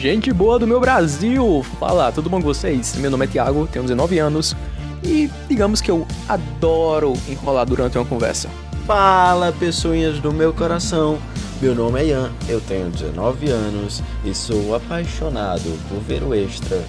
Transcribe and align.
Gente 0.00 0.32
boa 0.32 0.58
do 0.58 0.66
meu 0.66 0.80
Brasil! 0.80 1.62
Fala, 1.78 2.10
tudo 2.10 2.30
bom 2.30 2.38
com 2.38 2.46
vocês? 2.46 2.96
Meu 2.96 3.10
nome 3.10 3.26
é 3.26 3.28
Thiago, 3.28 3.68
tenho 3.70 3.82
19 3.82 4.18
anos 4.18 4.56
e 5.04 5.30
digamos 5.46 5.82
que 5.82 5.90
eu 5.90 6.06
adoro 6.26 7.12
enrolar 7.28 7.66
durante 7.66 7.98
uma 7.98 8.06
conversa. 8.06 8.48
Fala, 8.86 9.52
pessoinhas 9.52 10.18
do 10.18 10.32
meu 10.32 10.54
coração! 10.54 11.18
Meu 11.60 11.74
nome 11.74 12.00
é 12.00 12.06
Ian, 12.06 12.32
eu 12.48 12.62
tenho 12.62 12.88
19 12.88 13.50
anos 13.50 14.02
e 14.24 14.34
sou 14.34 14.74
apaixonado 14.74 15.78
por 15.90 16.00
ver 16.00 16.22
o 16.22 16.34
extra 16.34 16.82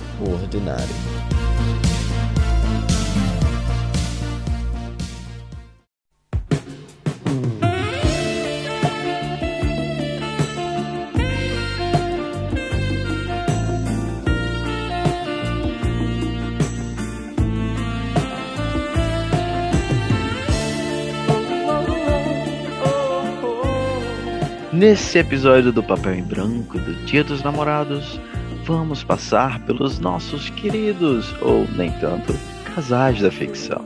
Nesse 24.82 25.20
episódio 25.20 25.72
do 25.72 25.84
Papel 25.84 26.16
em 26.16 26.24
Branco 26.24 26.80
do 26.80 26.96
Dia 27.06 27.24
dos 27.24 27.44
Namorados, 27.44 28.20
vamos 28.66 29.04
passar 29.04 29.64
pelos 29.64 30.00
nossos 30.00 30.50
queridos, 30.50 31.36
ou 31.40 31.68
nem 31.78 31.92
tanto, 32.00 32.34
casais 32.74 33.22
da 33.22 33.30
ficção. 33.30 33.86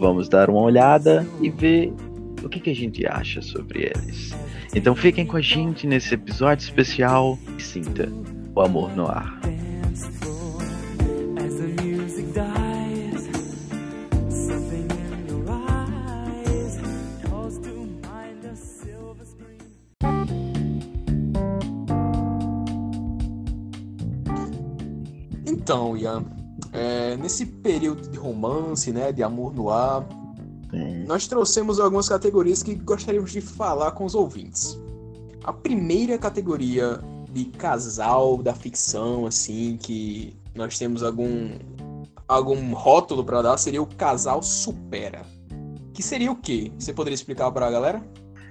Vamos 0.00 0.28
dar 0.28 0.50
uma 0.50 0.62
olhada 0.62 1.24
e 1.40 1.50
ver 1.50 1.92
o 2.42 2.48
que, 2.48 2.58
que 2.58 2.70
a 2.70 2.74
gente 2.74 3.06
acha 3.06 3.40
sobre 3.40 3.92
eles. 3.94 4.36
Então 4.74 4.96
fiquem 4.96 5.24
com 5.24 5.36
a 5.36 5.40
gente 5.40 5.86
nesse 5.86 6.14
episódio 6.14 6.64
especial 6.64 7.38
e 7.56 7.62
sinta 7.62 8.08
o 8.56 8.60
amor 8.60 8.96
no 8.96 9.06
ar. 9.06 9.38
É, 26.72 27.16
nesse 27.16 27.46
período 27.46 28.08
de 28.08 28.18
romance, 28.18 28.92
né, 28.92 29.12
de 29.12 29.22
amor 29.22 29.54
no 29.54 29.70
ar, 29.70 30.06
Sim. 30.70 31.04
nós 31.06 31.26
trouxemos 31.26 31.80
algumas 31.80 32.08
categorias 32.08 32.62
que 32.62 32.74
gostaríamos 32.74 33.32
de 33.32 33.40
falar 33.40 33.92
com 33.92 34.04
os 34.04 34.14
ouvintes. 34.14 34.78
A 35.44 35.52
primeira 35.52 36.18
categoria 36.18 37.00
de 37.30 37.44
casal 37.46 38.38
da 38.38 38.54
ficção, 38.54 39.26
assim, 39.26 39.78
que 39.80 40.36
nós 40.54 40.76
temos 40.78 41.02
algum 41.02 41.50
algum 42.26 42.74
rótulo 42.74 43.24
para 43.24 43.40
dar 43.40 43.56
seria 43.56 43.80
o 43.80 43.86
casal 43.86 44.42
supera. 44.42 45.22
Que 45.94 46.02
seria 46.02 46.30
o 46.30 46.36
quê? 46.36 46.70
Você 46.78 46.92
poderia 46.92 47.14
explicar 47.14 47.50
para 47.50 47.66
a 47.66 47.70
galera? 47.70 48.02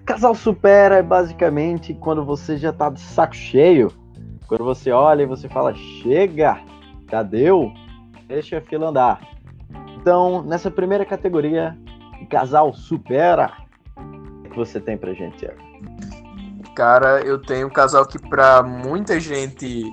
Casal 0.04 0.34
supera 0.34 0.96
é 0.96 1.04
basicamente 1.04 1.94
quando 1.94 2.26
você 2.26 2.58
já 2.58 2.74
tá 2.74 2.90
de 2.90 3.00
saco 3.00 3.36
cheio, 3.36 3.92
quando 4.48 4.64
você 4.64 4.90
olha 4.92 5.24
e 5.24 5.26
você 5.26 5.48
fala 5.48 5.76
chega, 5.76 6.60
Cadê 7.08 7.52
o? 7.52 7.72
Deixa 8.28 8.58
a 8.58 8.62
fila 8.62 8.90
andar. 8.90 9.22
Então, 10.00 10.44
nessa 10.44 10.70
primeira 10.70 11.06
categoria, 11.06 11.78
casal 12.30 12.74
supera. 12.74 13.52
O 14.46 14.50
que 14.50 14.56
você 14.56 14.80
tem 14.80 14.98
pra 14.98 15.14
gente, 15.14 15.38
Thiago? 15.38 15.62
Cara, 16.76 17.22
eu 17.22 17.42
tenho 17.42 17.68
um 17.68 17.72
casal 17.72 18.06
que 18.06 18.20
pra 18.20 18.62
muita 18.62 19.20
gente 19.20 19.84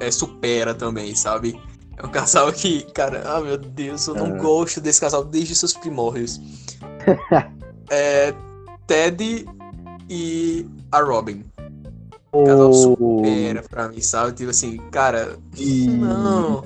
é, 0.00 0.10
supera 0.10 0.74
também, 0.74 1.14
sabe? 1.14 1.60
É 1.96 2.04
um 2.04 2.10
casal 2.10 2.52
que, 2.52 2.82
cara, 2.92 3.22
ah 3.24 3.40
meu 3.40 3.56
Deus, 3.56 4.08
eu 4.08 4.14
não 4.14 4.32
uhum. 4.32 4.38
gosto 4.38 4.80
desse 4.80 5.00
casal 5.00 5.24
desde 5.24 5.54
seus 5.54 5.72
primórdios. 5.74 6.40
é 7.90 8.34
Ted 8.86 9.46
e 10.10 10.66
a 10.90 11.00
Robin. 11.00 11.44
O 12.34 12.44
casal 12.44 12.72
supera 12.72 13.62
pra 13.62 13.88
mim, 13.88 14.00
sabe? 14.00 14.32
Tipo 14.32 14.50
assim, 14.50 14.76
cara, 14.90 15.36
e... 15.56 15.86
não. 15.88 16.64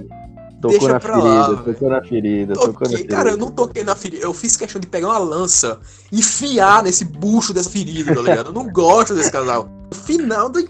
Tocou 0.61 0.71
deixa 0.71 0.93
na 0.93 1.01
ferida, 1.01 1.23
lá, 1.23 1.57
tocou 1.63 1.89
na 1.89 2.03
ferida, 2.03 2.55
toquei, 2.55 2.73
tocou 2.73 2.89
na 2.89 2.97
ferida. 2.97 3.17
Cara, 3.17 3.31
eu 3.31 3.37
não 3.37 3.51
toquei 3.53 3.85
na 3.85 3.95
ferida. 3.95 4.25
Eu 4.25 4.35
fiz 4.35 4.57
questão 4.57 4.81
de 4.81 4.89
pegar 4.89 5.07
uma 5.09 5.19
lança 5.19 5.79
e 6.11 6.19
enfiar 6.19 6.83
nesse 6.83 7.05
bucho 7.05 7.55
dessa 7.55 7.71
ferida, 7.71 8.13
tá 8.13 8.21
ligado? 8.21 8.49
Eu 8.49 8.53
não 8.53 8.69
gosto 8.69 9.15
desse 9.15 9.31
casal. 9.31 9.69
Final 10.05 10.49
do. 10.49 10.59
É, 10.59 10.65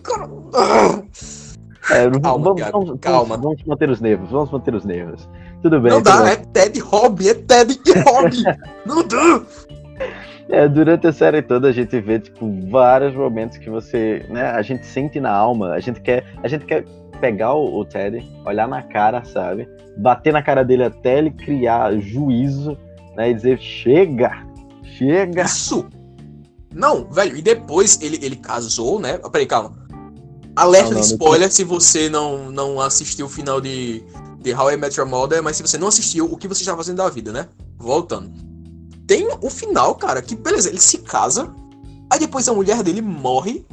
calma, 2.20 2.44
vamos, 2.44 2.62
vamos, 2.70 2.98
calma. 3.00 3.36
Vamos, 3.36 3.42
vamos 3.42 3.64
manter 3.64 3.88
os 3.88 4.00
nervos, 4.00 4.30
vamos 4.30 4.50
manter 4.50 4.74
os 4.74 4.84
nervos. 4.84 5.26
Tudo 5.62 5.80
bem. 5.80 5.90
Não 5.90 6.02
dá, 6.02 6.28
é 6.28 6.36
Ted 6.36 6.78
Hobby, 6.80 7.30
é 7.30 7.34
Ted 7.34 7.80
Hobby. 8.06 8.44
não 8.84 9.02
dá. 9.06 9.40
É, 10.50 10.66
durante 10.66 11.06
a 11.06 11.12
série 11.12 11.42
toda 11.42 11.68
a 11.68 11.72
gente 11.72 12.00
vê, 12.00 12.18
tipo, 12.18 12.50
vários 12.70 13.14
momentos 13.14 13.58
que 13.58 13.68
você, 13.68 14.24
né, 14.30 14.50
a 14.50 14.62
gente 14.62 14.86
sente 14.86 15.20
na 15.20 15.30
alma, 15.30 15.72
a 15.72 15.80
gente 15.80 16.00
quer, 16.00 16.24
a 16.42 16.48
gente 16.48 16.64
quer 16.64 16.86
pegar 17.20 17.52
o, 17.52 17.80
o 17.80 17.84
Ted, 17.84 18.26
olhar 18.46 18.66
na 18.66 18.82
cara, 18.82 19.22
sabe? 19.24 19.68
Bater 19.98 20.32
na 20.32 20.42
cara 20.42 20.64
dele 20.64 20.84
até 20.84 21.18
ele 21.18 21.30
criar 21.32 21.94
juízo, 21.98 22.78
né, 23.14 23.30
e 23.30 23.34
dizer, 23.34 23.58
chega, 23.58 24.32
chega. 24.82 25.42
Isso! 25.42 25.86
Não, 26.74 27.04
velho, 27.10 27.36
e 27.36 27.42
depois 27.42 28.00
ele, 28.00 28.18
ele 28.22 28.36
casou, 28.36 28.98
né? 28.98 29.18
Peraí, 29.30 29.46
calma. 29.46 29.72
Alerta 30.56 30.90
não, 30.90 30.94
não, 30.94 31.00
de 31.00 31.06
spoiler 31.06 31.48
não... 31.48 31.50
se 31.50 31.64
você 31.64 32.08
não, 32.08 32.50
não 32.50 32.80
assistiu 32.80 33.26
o 33.26 33.28
final 33.28 33.60
de, 33.60 34.02
de 34.40 34.54
How 34.54 34.72
I 34.72 34.76
Met 34.76 34.98
Your 34.98 35.08
Mother, 35.08 35.42
mas 35.42 35.56
se 35.56 35.62
você 35.62 35.76
não 35.76 35.88
assistiu, 35.88 36.24
o 36.26 36.36
que 36.36 36.48
você 36.48 36.62
está 36.62 36.74
fazendo 36.74 36.96
da 36.96 37.08
vida, 37.10 37.32
né? 37.32 37.48
Voltando 37.76 38.47
tem 39.08 39.26
o 39.40 39.48
final, 39.48 39.94
cara, 39.94 40.20
que 40.20 40.36
beleza, 40.36 40.68
ele 40.68 40.78
se 40.78 40.98
casa, 40.98 41.52
aí 42.10 42.20
depois 42.20 42.46
a 42.46 42.52
mulher 42.52 42.82
dele 42.82 43.00
morre 43.00 43.64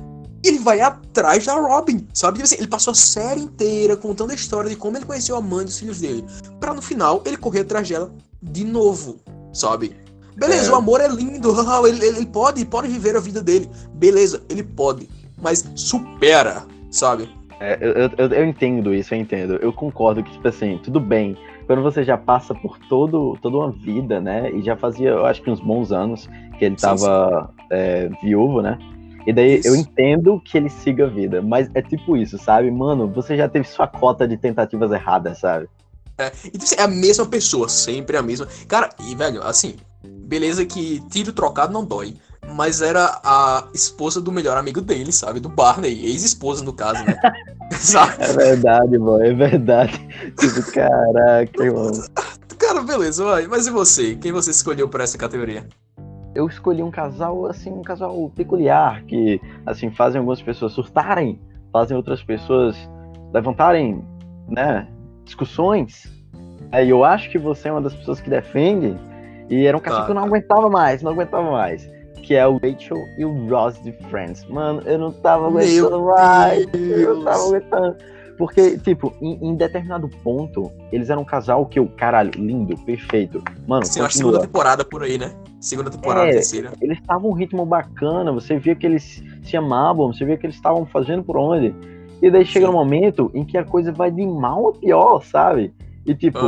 e 0.42 0.48
ele 0.48 0.60
vai 0.60 0.80
atrás 0.80 1.46
da 1.46 1.56
Robin, 1.56 2.08
sabe? 2.14 2.38
Tipo 2.38 2.46
assim, 2.46 2.56
ele 2.56 2.68
passou 2.68 2.92
a 2.92 2.96
série 2.96 3.42
inteira 3.42 3.98
contando 3.98 4.32
a 4.32 4.34
história 4.34 4.70
de 4.70 4.78
como 4.78 4.98
ele 4.98 5.06
conheceu 5.06 5.36
a 5.36 5.42
mãe 5.42 5.66
dos 5.66 5.78
filhos 5.78 6.00
dele, 6.00 6.26
para 6.58 6.74
no 6.74 6.82
final 6.82 7.22
ele 7.26 7.36
correr 7.36 7.60
atrás 7.62 7.90
dela 7.90 8.12
de 8.42 8.64
novo, 8.64 9.18
sabe? 9.52 9.94
Beleza, 10.38 10.70
é. 10.70 10.74
o 10.74 10.76
amor 10.76 11.02
é 11.02 11.08
lindo, 11.10 11.54
ele, 11.86 12.06
ele 12.06 12.26
pode, 12.26 12.64
pode 12.64 12.88
viver 12.88 13.18
a 13.18 13.20
vida 13.20 13.42
dele, 13.42 13.70
beleza, 13.94 14.42
ele 14.48 14.64
pode, 14.64 15.10
mas 15.42 15.66
supera, 15.76 16.66
sabe? 16.90 17.30
É, 17.60 17.78
eu, 17.82 18.10
eu, 18.18 18.30
eu 18.32 18.46
entendo 18.46 18.94
isso, 18.94 19.14
eu 19.14 19.20
entendo. 19.20 19.56
Eu 19.56 19.72
concordo 19.72 20.22
que, 20.24 20.32
tipo 20.32 20.48
assim, 20.48 20.80
tudo 20.84 21.00
bem 21.00 21.38
quando 21.66 21.82
você 21.82 22.04
já 22.04 22.18
passa 22.18 22.54
por 22.54 22.78
todo, 22.88 23.38
toda 23.42 23.58
uma 23.58 23.72
vida, 23.72 24.22
né? 24.22 24.52
E 24.52 24.62
já 24.62 24.76
fazia, 24.76 25.10
eu 25.10 25.26
acho 25.26 25.42
que 25.42 25.50
uns 25.50 25.60
bons 25.60 25.92
anos 25.92 26.28
que 26.58 26.66
ele 26.66 26.76
estava 26.76 27.50
é, 27.72 28.10
viúvo, 28.22 28.62
né? 28.62 28.78
E 29.26 29.34
daí 29.34 29.56
isso. 29.56 29.68
eu 29.68 29.76
entendo 29.76 30.40
que 30.40 30.58
ele 30.58 30.70
siga 30.70 31.06
a 31.06 31.10
vida, 31.10 31.42
mas 31.42 31.70
é 31.74 31.82
tipo 31.82 32.16
isso, 32.16 32.38
sabe? 32.38 32.70
Mano, 32.70 33.08
você 33.08 33.36
já 33.36 33.50
teve 33.50 33.68
sua 33.68 33.88
cota 33.88 34.28
de 34.28 34.38
tentativas 34.38 34.92
erradas, 34.92 35.40
sabe? 35.40 35.68
É, 36.18 36.32
então, 36.54 36.68
é 36.78 36.82
a 36.84 36.88
mesma 36.88 37.26
pessoa, 37.26 37.68
sempre 37.68 38.16
a 38.16 38.22
mesma. 38.22 38.48
Cara, 38.68 38.90
e 39.00 39.16
velho, 39.16 39.42
assim, 39.42 39.76
beleza 40.04 40.66
que 40.66 41.02
tiro 41.10 41.34
trocado 41.34 41.74
não 41.74 41.84
dói 41.84 42.16
mas 42.54 42.82
era 42.82 43.20
a 43.24 43.68
esposa 43.74 44.22
do 44.22 44.32
melhor 44.32 44.58
amigo 44.58 44.82
dele, 44.82 45.12
sabe? 45.12 45.40
Do 45.40 45.50
Barney, 45.50 46.06
ex-esposa 46.06 46.64
no 46.64 46.74
caso, 46.74 47.04
né? 47.04 47.18
é 48.20 48.34
verdade, 48.34 48.98
mano, 48.98 49.24
é 49.24 49.34
verdade. 49.34 50.08
Tipo, 50.38 50.72
caraca, 50.72 51.74
mano. 51.74 52.04
Cara, 52.58 52.82
beleza, 52.82 53.24
vai. 53.24 53.48
Mas 53.48 53.68
e 53.68 53.72
você? 53.72 54.16
Quem 54.16 54.32
você 54.32 54.52
escolheu 54.52 54.88
para 54.88 55.04
essa 55.04 55.18
categoria? 55.18 55.68
Eu 56.34 56.48
escolhi 56.48 56.84
um 56.84 56.92
casal, 56.92 57.46
assim, 57.48 57.72
um 57.72 57.82
casal 57.82 58.32
peculiar, 58.36 59.04
que, 59.04 59.42
assim, 59.66 59.90
fazem 59.90 60.20
algumas 60.20 60.42
pessoas 60.42 60.74
surtarem, 60.74 61.40
fazem 61.72 61.96
outras 61.96 62.22
pessoas 62.24 62.76
levantarem, 63.34 64.04
né, 64.48 64.88
discussões. 65.24 66.12
Aí 66.72 66.90
eu 66.90 67.04
acho 67.04 67.30
que 67.30 67.38
você 67.38 67.70
é 67.70 67.72
uma 67.72 67.82
das 67.82 67.96
pessoas 67.96 68.20
que 68.20 68.30
defende, 68.30 68.98
e 69.50 69.66
era 69.66 69.78
um 69.78 69.80
casal 69.80 70.02
tá. 70.02 70.06
que 70.06 70.12
eu 70.12 70.16
não 70.16 70.26
aguentava 70.26 70.70
mais, 70.70 71.02
não 71.02 71.12
aguentava 71.12 71.50
mais 71.50 71.95
que 72.26 72.34
é 72.34 72.46
o 72.48 72.58
Rachel 72.58 72.98
e 73.20 73.24
o 73.24 73.48
Ross 73.48 73.80
de 73.84 73.92
Friends. 74.10 74.44
Mano, 74.50 74.82
eu 74.86 74.98
não 74.98 75.12
tava 75.12 75.48
aguentando 75.48 76.06
mais. 76.06 76.68
Eu 76.74 77.16
não 77.16 77.24
tava 77.24 77.44
aguentando. 77.46 77.96
Porque, 78.36 78.78
tipo, 78.80 79.14
em, 79.22 79.50
em, 79.50 79.56
determinado 79.56 80.10
ponto, 80.22 80.70
eles 80.92 81.10
eram 81.10 81.22
um 81.22 81.26
casal 81.26 81.66
que 81.68 81.80
eu, 81.80 81.88
caralho, 81.96 82.32
lindo, 82.36 82.76
perfeito. 82.80 83.42
Mano, 83.66 83.86
Sim, 83.86 84.02
acho 84.02 84.18
segunda 84.18 84.42
temporada 84.42 84.84
por 84.84 85.04
aí, 85.04 85.18
né? 85.18 85.34
Segunda 85.62 85.90
temporada, 85.90 86.28
é, 86.28 86.34
terceira. 86.34 86.74
Eles 86.82 86.98
estavam 86.98 87.30
um 87.30 87.34
ritmo 87.34 87.66
bacana, 87.66 88.34
você 88.34 88.58
via 88.58 88.76
que 88.76 88.86
eles 88.86 89.24
se 89.42 89.56
amavam, 89.56 90.12
você 90.12 90.26
via 90.26 90.36
que 90.36 90.48
eles 90.48 90.56
estavam 90.56 90.86
fazendo 90.86 91.24
por 91.24 91.38
onde. 91.38 91.74
E 92.22 92.30
daí 92.30 92.44
chega 92.44 92.66
Sim. 92.66 92.72
um 92.72 92.76
momento 92.76 93.32
em 93.34 93.46
que 93.46 93.58
a 93.58 93.64
coisa 93.64 93.92
vai 93.94 94.12
de 94.12 94.26
mal 94.26 94.68
a 94.68 94.74
pior, 94.74 95.24
sabe? 95.24 95.74
E 96.06 96.14
tipo, 96.14 96.40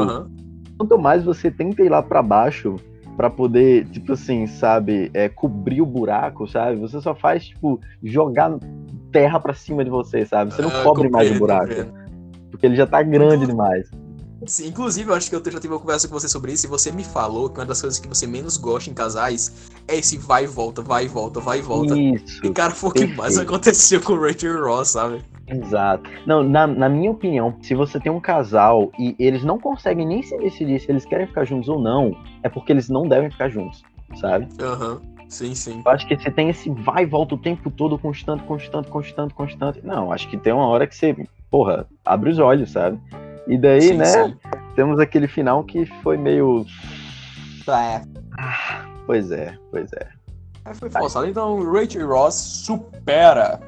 quanto 0.78 0.98
mais 0.98 1.24
você 1.24 1.50
tenta 1.50 1.84
ir 1.84 1.90
lá 1.90 2.04
para 2.04 2.22
baixo, 2.22 2.76
para 3.18 3.32
poder, 3.32 3.86
tipo 3.90 4.14
assim, 4.14 4.46
sabe, 4.46 5.10
é, 5.12 5.28
cobrir 5.28 5.82
o 5.82 5.86
buraco, 5.88 6.48
sabe? 6.48 6.80
Você 6.80 7.02
só 7.02 7.16
faz, 7.16 7.48
tipo, 7.48 7.82
jogar 8.04 8.56
terra 9.12 9.40
pra 9.40 9.56
cima 9.56 9.84
de 9.84 9.90
você, 9.90 10.24
sabe? 10.24 10.54
Você 10.54 10.62
não 10.62 10.70
Ah, 10.70 10.84
cobre 10.84 11.10
mais 11.10 11.32
o 11.32 11.36
buraco. 11.36 11.74
Porque 12.52 12.68
ele 12.68 12.76
já 12.76 12.86
tá 12.86 13.02
grande 13.02 13.48
demais. 13.48 13.90
Sim, 14.46 14.68
inclusive, 14.68 15.10
eu 15.10 15.16
acho 15.16 15.30
que 15.30 15.36
eu 15.36 15.52
já 15.52 15.60
tive 15.60 15.74
uma 15.74 15.80
conversa 15.80 16.08
com 16.08 16.14
você 16.14 16.30
sobre 16.30 16.54
isso 16.54 16.68
e 16.68 16.70
você 16.70 16.92
me 16.92 17.04
falou 17.04 17.50
que 17.50 17.60
uma 17.60 17.66
das 17.66 17.82
coisas 17.82 18.00
que 18.00 18.08
você 18.08 18.28
menos 18.28 18.56
gosta 18.56 18.90
em 18.90 18.94
casais 18.94 19.68
é 19.88 19.96
esse 19.96 20.18
vai 20.18 20.44
e 20.44 20.48
volta, 20.48 20.82
vai 20.82 21.06
e 21.06 21.08
volta, 21.08 21.40
vai 21.40 21.60
e 21.60 21.62
volta. 21.62 21.96
Isso. 21.96 22.46
E 22.46 22.50
cara, 22.52 22.72
foi 22.72 22.90
o 22.90 22.94
que 22.94 23.08
mais 23.08 23.38
aconteceu 23.38 24.02
com 24.02 24.14
o 24.14 24.22
Rachel 24.22 24.56
e 24.56 24.62
Ross, 24.62 24.90
sabe? 24.90 25.24
Exato. 25.48 26.10
Não, 26.26 26.44
na, 26.44 26.68
na 26.68 26.90
minha 26.90 27.10
opinião, 27.10 27.56
se 27.62 27.74
você 27.74 28.00
tem 28.00 28.12
um 28.12 28.20
casal 28.20 28.92
e 29.00 29.16
eles 29.18 29.44
não 29.44 29.58
conseguem 29.58 30.06
nem 30.06 30.22
se 30.22 30.38
decidir 30.38 30.80
se 30.80 30.92
eles 30.92 31.06
querem 31.06 31.26
ficar 31.26 31.46
juntos 31.46 31.70
ou 31.70 31.80
não, 31.80 32.16
é 32.44 32.50
porque 32.50 32.72
eles 32.72 32.90
não 32.90 33.08
devem 33.08 33.32
ficar 33.32 33.50
juntos, 33.50 33.84
sabe? 34.20 34.48
Aham. 34.60 35.02
Sim, 35.30 35.54
sim. 35.56 35.82
Eu 35.86 35.92
acho 35.92 36.08
que 36.08 36.16
você 36.16 36.32
tem 36.32 36.50
esse 36.50 36.70
vai 36.70 37.04
e 37.04 37.06
volta 37.06 37.36
o 37.36 37.38
tempo 37.38 37.70
todo, 37.70 37.98
constante, 37.98 38.44
constante, 38.44 38.90
constante, 38.90 39.34
constante. 39.34 39.82
Não, 39.84 40.12
acho 40.12 40.30
que 40.30 40.38
tem 40.38 40.54
uma 40.54 40.68
hora 40.68 40.88
que 40.88 40.96
você, 40.96 41.16
porra, 41.50 41.86
abre 42.06 42.30
os 42.30 42.40
olhos, 42.40 42.72
sabe? 42.72 43.00
E 43.48 43.58
daí, 43.58 43.82
sim, 43.82 43.94
né, 43.94 44.06
sim. 44.06 44.38
temos 44.76 45.00
aquele 45.00 45.28
final 45.28 45.64
que 45.64 45.86
foi 46.04 46.18
meio. 46.18 46.66
É. 47.68 48.02
Pois 49.06 49.32
é, 49.32 49.56
pois 49.72 49.92
é. 49.94 50.08
Aí 50.66 50.76
foi 50.76 50.90
forçado. 50.90 51.26
Então, 51.28 51.64
Rachel 51.72 52.08
Ross 52.08 52.36
supera. 52.36 53.60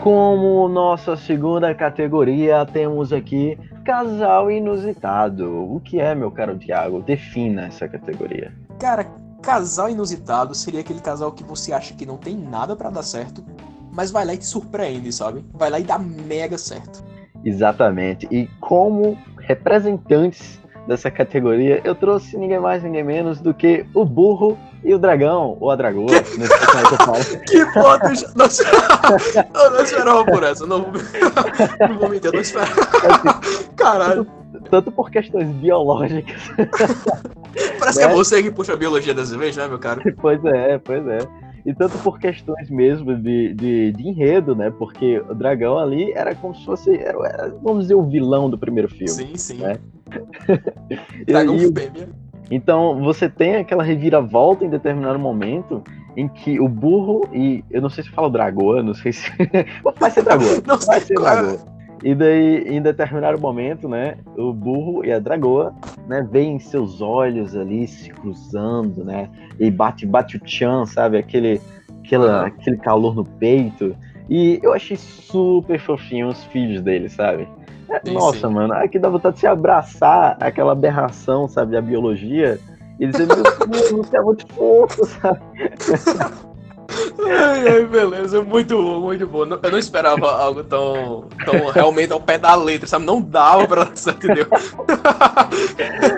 Como 0.00 0.68
nossa 0.68 1.16
segunda 1.16 1.74
categoria, 1.74 2.64
temos 2.66 3.12
aqui 3.12 3.58
casal 3.84 4.50
inusitado. 4.50 5.72
O 5.74 5.80
que 5.80 5.98
é, 5.98 6.14
meu 6.14 6.30
caro 6.30 6.58
Thiago? 6.58 7.02
Defina 7.02 7.66
essa 7.66 7.88
categoria. 7.88 8.52
Cara, 8.78 9.06
casal 9.44 9.90
inusitado 9.90 10.54
seria 10.54 10.80
aquele 10.80 11.00
casal 11.00 11.30
que 11.32 11.44
você 11.44 11.72
acha 11.72 11.94
que 11.94 12.06
não 12.06 12.16
tem 12.16 12.36
nada 12.36 12.74
pra 12.74 12.90
dar 12.90 13.02
certo, 13.02 13.44
mas 13.92 14.10
vai 14.10 14.24
lá 14.24 14.34
e 14.34 14.38
te 14.38 14.46
surpreende, 14.46 15.12
sabe? 15.12 15.44
Vai 15.52 15.70
lá 15.70 15.78
e 15.78 15.84
dá 15.84 15.98
mega 15.98 16.56
certo. 16.56 17.04
Exatamente. 17.44 18.26
E 18.30 18.48
como 18.60 19.18
representantes 19.38 20.58
dessa 20.88 21.10
categoria, 21.10 21.80
eu 21.84 21.94
trouxe 21.94 22.36
ninguém 22.36 22.58
mais, 22.58 22.82
ninguém 22.82 23.04
menos 23.04 23.40
do 23.40 23.54
que 23.54 23.86
o 23.94 24.04
burro 24.04 24.58
e 24.82 24.94
o 24.94 24.98
dragão, 24.98 25.56
ou 25.60 25.70
a 25.70 25.76
dragoa, 25.76 26.08
sei 26.08 26.22
como 26.24 26.44
é 26.44 26.48
que 26.48 26.94
eu 26.94 26.98
falo. 26.98 27.24
Que 27.46 27.66
foto! 27.72 28.06
eu 28.06 29.44
Não, 29.52 29.64
eu 29.64 29.70
não 29.70 29.82
esperava 29.82 30.24
por 30.24 30.42
essa. 30.42 30.66
Não, 30.66 30.78
não 31.88 31.98
vou 31.98 32.08
mentir, 32.08 32.26
eu 32.26 32.32
não 32.32 32.40
esperava. 32.40 32.74
Caralho, 33.76 34.26
Tanto 34.70 34.92
por 34.92 35.10
questões 35.10 35.48
biológicas, 35.48 36.42
parece 37.78 37.98
que 37.98 38.04
é 38.04 38.08
você 38.08 38.42
que 38.42 38.50
puxa 38.50 38.72
a 38.72 38.76
biologia 38.76 39.14
dessa 39.14 39.36
vez, 39.36 39.56
né, 39.56 39.66
meu 39.68 39.78
cara? 39.78 40.00
pois 40.20 40.44
é, 40.44 40.78
pois 40.78 41.06
é. 41.06 41.18
E 41.66 41.72
tanto 41.74 41.96
por 41.98 42.18
questões 42.18 42.68
mesmo 42.68 43.16
de, 43.16 43.54
de, 43.54 43.92
de 43.92 44.08
enredo, 44.08 44.54
né? 44.54 44.70
Porque 44.78 45.22
o 45.30 45.34
dragão 45.34 45.78
ali 45.78 46.12
era 46.12 46.34
como 46.34 46.54
se 46.54 46.64
fosse, 46.64 46.94
era, 46.98 47.54
vamos 47.62 47.84
dizer, 47.84 47.94
o 47.94 48.02
vilão 48.02 48.50
do 48.50 48.58
primeiro 48.58 48.88
filme. 48.88 49.08
Sim, 49.08 49.36
sim. 49.36 49.60
É. 49.64 49.78
E- 51.20 51.24
Dragão 51.24 51.56
e 51.56 51.72
fêmea. 51.72 52.08
Então, 52.50 53.02
você 53.02 53.28
tem 53.28 53.56
aquela 53.56 53.82
reviravolta 53.82 54.64
em 54.64 54.68
determinado 54.68 55.18
momento 55.18 55.82
em 56.16 56.28
que 56.28 56.60
o 56.60 56.68
burro 56.68 57.26
e. 57.32 57.64
Eu 57.70 57.80
não 57.80 57.88
sei 57.88 58.04
se 58.04 58.10
fala 58.10 58.30
dragoa, 58.30 58.82
não 58.82 58.94
sei 58.94 59.12
se. 59.12 59.30
Vai 59.98 60.10
ser 60.10 60.22
dragoa. 60.22 60.62
Não 60.66 60.76
Vai 60.78 61.00
sei 61.00 61.06
ser 61.06 61.12
é. 61.14 61.22
dragoa. 61.22 61.73
E 62.04 62.14
daí, 62.14 62.68
em 62.68 62.82
determinado 62.82 63.40
momento, 63.40 63.88
né, 63.88 64.16
o 64.36 64.52
burro 64.52 65.02
e 65.06 65.10
a 65.10 65.18
dragoa, 65.18 65.74
né, 66.06 66.26
veem 66.30 66.58
seus 66.58 67.00
olhos 67.00 67.56
ali 67.56 67.88
se 67.88 68.10
cruzando, 68.10 69.02
né, 69.02 69.30
e 69.58 69.70
bate, 69.70 70.04
bate 70.04 70.36
o 70.36 70.40
tchan, 70.40 70.84
sabe, 70.84 71.16
aquele, 71.16 71.62
aquela, 72.04 72.48
aquele 72.48 72.76
calor 72.76 73.14
no 73.14 73.24
peito. 73.24 73.96
E 74.28 74.60
eu 74.62 74.74
achei 74.74 74.98
super 74.98 75.80
fofinho 75.80 76.28
os 76.28 76.44
filhos 76.44 76.82
dele, 76.82 77.08
sabe? 77.08 77.48
É, 77.88 78.00
Sim, 78.04 78.12
Nossa, 78.12 78.48
sim. 78.48 78.54
mano, 78.54 78.74
aqui 78.74 78.98
dá 78.98 79.08
vontade 79.08 79.36
de 79.36 79.40
se 79.40 79.46
abraçar 79.46 80.36
aquela 80.40 80.72
aberração, 80.72 81.48
sabe, 81.48 81.72
da 81.72 81.80
biologia. 81.80 82.58
E 83.00 83.06
dizer, 83.06 83.26
meu 83.26 83.42
Deus, 83.42 83.90
você 83.90 84.16
é 84.16 84.20
muito 84.20 84.46
fofo, 84.52 85.06
sabe? 85.06 85.40
Ai, 87.22 87.68
ai, 87.68 87.84
beleza, 87.84 88.42
muito 88.42 88.76
bom, 88.76 89.00
muito 89.00 89.26
bom. 89.26 89.44
Eu 89.44 89.70
não 89.70 89.78
esperava 89.78 90.30
algo 90.32 90.64
tão, 90.64 91.28
tão 91.44 91.70
realmente 91.70 92.12
ao 92.12 92.20
pé 92.20 92.38
da 92.38 92.54
letra, 92.54 92.86
sabe? 92.86 93.04
Não 93.04 93.20
dava 93.20 93.66
pra 93.66 93.82
entendeu? 93.84 94.46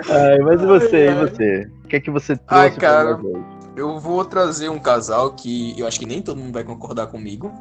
Ai, 0.09 0.39
mas 0.39 0.61
e 0.61 0.65
você, 0.65 1.07
Ai, 1.07 1.15
e 1.15 1.29
você? 1.29 1.71
O 1.83 1.87
que 1.87 1.95
é 1.95 1.99
que 1.99 2.11
você 2.11 2.35
trouxe 2.35 2.63
Ai, 2.63 2.71
cara. 2.71 3.19
Eu 3.75 3.99
vou 3.99 4.25
trazer 4.25 4.69
um 4.69 4.79
casal 4.79 5.33
que 5.33 5.79
eu 5.79 5.85
acho 5.85 5.99
que 5.99 6.05
nem 6.05 6.21
todo 6.21 6.39
mundo 6.39 6.53
vai 6.53 6.63
concordar 6.63 7.07
comigo, 7.07 7.53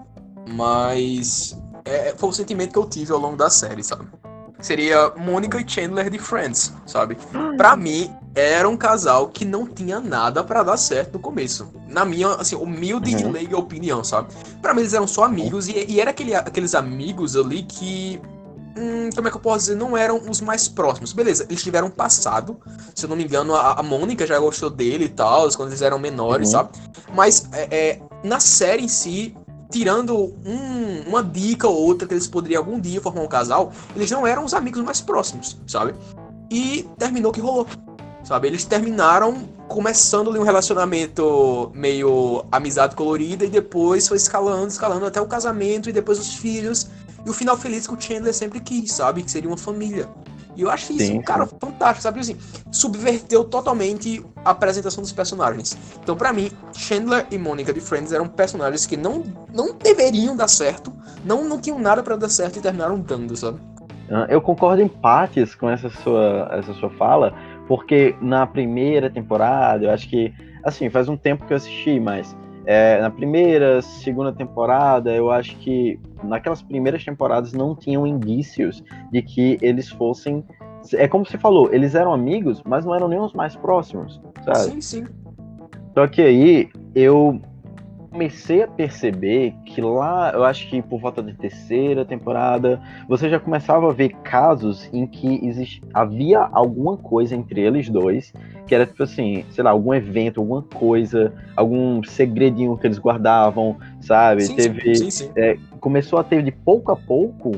mas 0.48 1.56
é, 1.84 2.14
foi 2.16 2.30
o 2.30 2.32
sentimento 2.32 2.72
que 2.72 2.78
eu 2.78 2.88
tive 2.88 3.12
ao 3.12 3.18
longo 3.18 3.36
da 3.36 3.50
série, 3.50 3.84
sabe? 3.84 4.06
Seria 4.60 5.12
Mônica 5.16 5.60
e 5.60 5.68
Chandler 5.68 6.08
de 6.08 6.18
Friends, 6.18 6.74
sabe? 6.86 7.18
Pra 7.58 7.76
mim, 7.76 8.10
era 8.36 8.68
um 8.68 8.76
casal 8.76 9.28
que 9.28 9.44
não 9.46 9.66
tinha 9.66 9.98
nada 9.98 10.44
pra 10.44 10.62
dar 10.62 10.76
certo 10.76 11.14
no 11.14 11.18
começo. 11.18 11.66
Na 11.88 12.04
minha, 12.04 12.28
assim, 12.34 12.54
humilde 12.54 13.10
e 13.10 13.24
Uhum. 13.24 13.32
leiga 13.32 13.56
opinião, 13.58 14.04
sabe? 14.04 14.28
Pra 14.60 14.74
mim, 14.74 14.80
eles 14.82 14.92
eram 14.92 15.06
só 15.08 15.24
amigos 15.24 15.66
e, 15.68 15.86
e 15.88 15.98
era 16.00 16.10
aquele, 16.10 16.34
aqueles 16.34 16.74
amigos 16.74 17.34
ali 17.34 17.62
que. 17.62 18.20
hum, 18.78 19.08
como 19.14 19.26
é 19.26 19.30
que 19.30 19.36
eu 19.38 19.40
posso 19.40 19.60
dizer? 19.60 19.74
Não 19.76 19.96
eram 19.96 20.20
os 20.28 20.42
mais 20.42 20.68
próximos. 20.68 21.14
Beleza, 21.14 21.46
eles 21.48 21.62
tiveram 21.62 21.88
passado. 21.88 22.58
Se 22.94 23.06
eu 23.06 23.08
não 23.08 23.16
me 23.16 23.24
engano, 23.24 23.54
a, 23.54 23.72
a 23.80 23.82
Mônica 23.82 24.26
já 24.26 24.38
gostou 24.38 24.68
dele 24.68 25.06
e 25.06 25.08
tal, 25.08 25.48
quando 25.56 25.70
eles 25.70 25.80
eram 25.80 25.98
menores, 25.98 26.48
Uhum. 26.48 26.52
sabe? 26.52 26.68
Mas 27.14 27.48
é, 27.52 27.68
é, 27.74 28.02
na 28.22 28.38
série 28.38 28.84
em 28.84 28.88
si, 28.88 29.34
tirando 29.70 30.14
um- 30.44 31.08
uma 31.08 31.22
dica 31.24 31.66
ou 31.66 31.74
outra 31.86 32.06
que 32.06 32.12
eles 32.12 32.26
poderiam 32.28 32.60
algum 32.62 32.78
dia 32.78 33.00
formar 33.00 33.22
um 33.22 33.28
casal, 33.28 33.72
eles 33.96 34.10
não 34.10 34.26
eram 34.26 34.44
os 34.44 34.52
amigos 34.52 34.82
mais 34.82 35.00
próximos, 35.00 35.56
sabe? 35.66 35.94
E 36.50 36.86
terminou 36.98 37.32
que 37.32 37.40
rolou, 37.40 37.66
sabe? 38.26 38.49
Eles 38.49 38.64
terminaram 38.64 39.49
começando 39.69 40.31
ali 40.31 40.38
um 40.38 40.43
relacionamento 40.43 41.70
meio 41.75 42.44
amizade 42.50 42.96
colorida 42.96 43.44
e 43.44 43.49
depois 43.49 44.08
foi 44.08 44.17
escalando, 44.17 44.67
escalando 44.67 45.06
até 45.06 45.20
o 45.20 45.26
casamento 45.26 45.88
e 45.88 45.93
depois 45.93 46.19
os 46.19 46.34
filhos. 46.34 46.90
E 47.25 47.31
o 47.31 47.32
final 47.32 47.56
feliz 47.56 47.87
que 47.87 47.94
o 47.94 48.00
Chandler 48.00 48.34
sempre 48.34 48.61
quis, 48.61 48.93
sabe? 48.93 49.23
Que 49.23 49.31
seria 49.31 49.49
uma 49.49 49.56
família. 49.56 50.08
E 50.56 50.62
eu 50.62 50.70
acho 50.70 50.93
isso, 50.93 51.06
Sim, 51.06 51.20
cara, 51.20 51.46
fantástico, 51.46 52.02
sabe? 52.02 52.20
Assim, 52.20 52.37
subverteu 52.72 53.44
totalmente 53.44 54.24
a 54.44 54.50
apresentação 54.50 55.03
dos 55.03 55.12
personagens. 55.12 55.77
Então, 56.03 56.17
pra 56.17 56.32
mim, 56.32 56.50
Chandler 56.72 57.27
e 57.31 57.36
Mônica 57.36 57.72
de 57.72 57.81
Friends 57.81 58.12
eram 58.12 58.27
personagens 58.27 58.86
que 58.86 58.96
não, 58.96 59.22
não 59.53 59.74
deveriam 59.74 60.34
dar 60.34 60.48
certo, 60.48 60.91
não, 61.24 61.44
não 61.44 61.60
tinham 61.60 61.79
nada 61.79 62.03
pra 62.03 62.17
dar 62.17 62.31
certo 62.31 62.58
e 62.58 62.62
terminaram 62.62 62.98
dando, 62.98 63.36
sabe? 63.36 63.60
Ah, 64.10 64.27
Eu 64.31 64.41
concordo 64.41 64.81
em 64.81 64.89
partes 64.89 65.55
com 65.55 65.69
essa 65.69 65.91
sua, 65.91 66.48
essa 66.53 66.72
sua 66.74 66.89
fala, 66.91 67.34
porque 67.67 68.15
na 68.20 68.46
primeira 68.46 69.11
temporada, 69.11 69.85
eu 69.85 69.91
acho 69.91 70.08
que, 70.08 70.32
assim, 70.65 70.89
faz 70.89 71.08
um 71.08 71.17
tempo 71.17 71.44
que 71.46 71.53
eu 71.53 71.56
assisti, 71.56 71.99
mas 71.99 72.37
é, 72.67 73.01
na 73.01 73.11
primeira, 73.11 73.81
segunda 73.81 74.32
temporada, 74.32 75.15
eu 75.15 75.31
acho 75.31 75.56
que 75.58 75.99
naquelas 76.25 76.63
primeiras 76.63 77.05
temporadas 77.05 77.53
não 77.53 77.77
tinham 77.77 78.06
indícios 78.06 78.82
de 79.13 79.23
que 79.23 79.56
eles 79.63 79.89
fossem. 79.89 80.44
É 80.94 81.06
como 81.06 81.25
você 81.25 81.39
falou, 81.39 81.73
eles 81.73 81.94
eram 81.94 82.13
amigos, 82.13 82.63
mas 82.65 82.85
não 82.85 82.94
eram 82.94 83.08
nem 83.08 83.20
os 83.20 83.32
mais 83.32 83.55
próximos, 83.56 84.20
sabe? 84.44 84.73
Sim, 84.73 84.81
sim. 84.81 85.06
Só 85.94 86.06
que 86.06 86.20
aí 86.20 86.69
eu 86.94 87.41
comecei 88.10 88.63
a 88.63 88.69
perceber 88.69 89.55
que 89.65 89.81
lá, 89.81 90.32
eu 90.34 90.44
acho 90.44 90.69
que 90.69 90.81
por 90.82 91.01
volta 91.01 91.22
da 91.22 91.32
terceira 91.32 92.05
temporada, 92.05 92.81
você 93.08 93.29
já 93.29 93.39
começava 93.39 93.89
a 93.89 93.93
ver 93.93 94.10
casos 94.22 94.89
em 94.93 95.06
que 95.06 95.41
havia 95.93 96.41
alguma 96.53 96.96
coisa 96.96 97.34
entre 97.34 97.60
eles 97.60 97.89
dois, 97.89 98.32
que 98.67 98.75
era 98.75 98.86
tipo 98.86 99.03
assim, 99.03 99.44
sei 99.51 99.65
lá, 99.65 99.70
algum 99.70 99.94
evento, 99.94 100.41
alguma 100.41 100.63
coisa, 100.63 101.32
algum 101.55 102.03
segredinho 102.03 102.77
que 102.77 102.86
eles 102.86 102.98
guardavam, 102.98 103.77
sabe? 104.01 104.43
Sim, 104.43 104.56
Teve, 104.56 104.96
sim, 104.96 105.10
sim, 105.10 105.31
sim. 105.34 105.60
começou 105.81 106.19
a 106.19 106.25
ter 106.25 106.43
de 106.43 106.51
pouco 106.51 106.93
a 106.93 106.96
pouco 106.96 107.53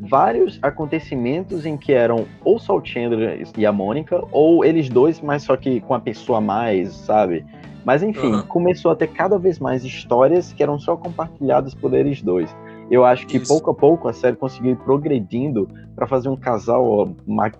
vários 0.00 0.58
acontecimentos 0.62 1.66
em 1.66 1.76
que 1.76 1.92
eram 1.92 2.26
ou 2.44 2.58
só 2.58 2.76
o 2.76 2.84
Chandler 2.84 3.46
e 3.56 3.66
a 3.66 3.72
Mônica, 3.72 4.22
ou 4.30 4.64
eles 4.64 4.88
dois, 4.88 5.20
mas 5.20 5.42
só 5.42 5.56
que 5.56 5.80
com 5.80 5.94
a 5.94 6.00
pessoa 6.00 6.38
a 6.38 6.40
mais, 6.40 6.92
sabe? 6.92 7.44
Mas 7.88 8.02
enfim, 8.02 8.32
Aham. 8.34 8.42
começou 8.42 8.90
a 8.90 8.94
ter 8.94 9.06
cada 9.06 9.38
vez 9.38 9.58
mais 9.58 9.82
histórias 9.82 10.52
que 10.52 10.62
eram 10.62 10.78
só 10.78 10.94
compartilhadas 10.94 11.72
por 11.72 11.94
eles 11.94 12.20
dois. 12.20 12.54
Eu 12.90 13.02
acho 13.02 13.26
que 13.26 13.38
Isso. 13.38 13.48
pouco 13.48 13.70
a 13.70 13.74
pouco 13.74 14.08
a 14.08 14.12
série 14.12 14.36
conseguiu 14.36 14.72
ir 14.72 14.76
progredindo 14.76 15.66
para 15.96 16.06
fazer 16.06 16.28
um 16.28 16.36
casal 16.36 16.84
ó, 16.86 17.08
ma- 17.26 17.50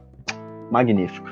magnífico. 0.70 1.26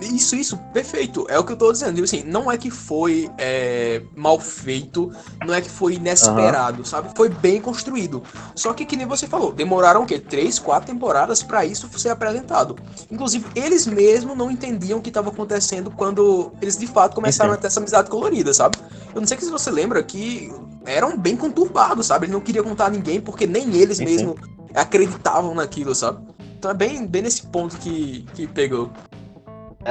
Isso, 0.00 0.36
isso, 0.36 0.56
perfeito. 0.72 1.26
É 1.28 1.38
o 1.38 1.44
que 1.44 1.52
eu 1.52 1.56
tô 1.56 1.72
dizendo. 1.72 2.02
Assim, 2.02 2.22
não 2.22 2.50
é 2.50 2.58
que 2.58 2.70
foi 2.70 3.30
é, 3.38 4.02
mal 4.14 4.38
feito, 4.38 5.10
não 5.44 5.54
é 5.54 5.60
que 5.60 5.70
foi 5.70 5.94
inesperado, 5.94 6.78
uhum. 6.78 6.84
sabe? 6.84 7.10
Foi 7.14 7.28
bem 7.28 7.60
construído. 7.60 8.22
Só 8.54 8.72
que, 8.72 8.84
que 8.84 8.96
nem 8.96 9.06
você 9.06 9.26
falou, 9.26 9.52
demoraram 9.52 10.02
o 10.02 10.06
quê? 10.06 10.18
Três, 10.18 10.58
quatro 10.58 10.92
temporadas 10.92 11.42
para 11.42 11.64
isso 11.64 11.88
ser 11.98 12.10
apresentado. 12.10 12.76
Inclusive, 13.10 13.46
eles 13.54 13.86
mesmos 13.86 14.36
não 14.36 14.50
entendiam 14.50 14.98
o 14.98 15.02
que 15.02 15.08
estava 15.08 15.30
acontecendo 15.30 15.90
quando 15.90 16.52
eles 16.60 16.76
de 16.76 16.86
fato 16.86 17.14
começaram 17.14 17.52
a 17.52 17.56
ter 17.56 17.68
essa 17.68 17.80
amizade 17.80 18.10
colorida, 18.10 18.52
sabe? 18.52 18.78
Eu 19.14 19.20
não 19.20 19.26
sei 19.26 19.38
se 19.38 19.50
você 19.50 19.70
lembra 19.70 20.02
que 20.02 20.52
eram 20.84 21.16
bem 21.16 21.36
conturbados, 21.36 22.06
sabe? 22.06 22.26
Eles 22.26 22.34
não 22.34 22.40
queriam 22.40 22.64
contar 22.64 22.86
a 22.86 22.90
ninguém 22.90 23.20
porque 23.20 23.46
nem 23.46 23.74
eles 23.74 23.98
mesmos 23.98 24.36
acreditavam 24.74 25.54
naquilo, 25.54 25.94
sabe? 25.94 26.26
Então 26.58 26.70
é 26.70 26.74
bem, 26.74 27.06
bem 27.06 27.22
nesse 27.22 27.42
ponto 27.42 27.76
que, 27.78 28.26
que 28.34 28.46
pegou. 28.46 28.90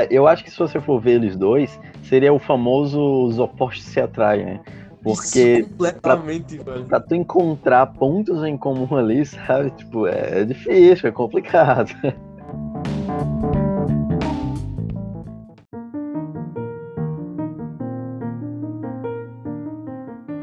Eu 0.09 0.27
acho 0.27 0.43
que 0.43 0.51
se 0.51 0.57
você 0.57 0.79
for 0.81 0.99
ver 0.99 1.13
eles 1.13 1.35
dois, 1.35 1.79
seria 2.03 2.33
o 2.33 2.39
famoso 2.39 2.99
os 3.25 3.39
opostos 3.39 3.85
se 3.85 3.99
atraem, 3.99 4.45
né? 4.45 4.59
Porque 5.01 5.59
Isso 5.59 5.69
completamente, 5.69 6.57
pra, 6.57 6.79
pra, 6.81 6.99
tu 6.99 7.13
encontrar 7.13 7.85
pontos 7.85 8.43
em 8.43 8.57
comum 8.57 8.95
ali, 8.95 9.23
sabe? 9.25 9.69
Tipo, 9.71 10.07
é, 10.07 10.41
é 10.41 10.43
difícil, 10.43 11.09
é 11.09 11.11
complicado. 11.11 11.93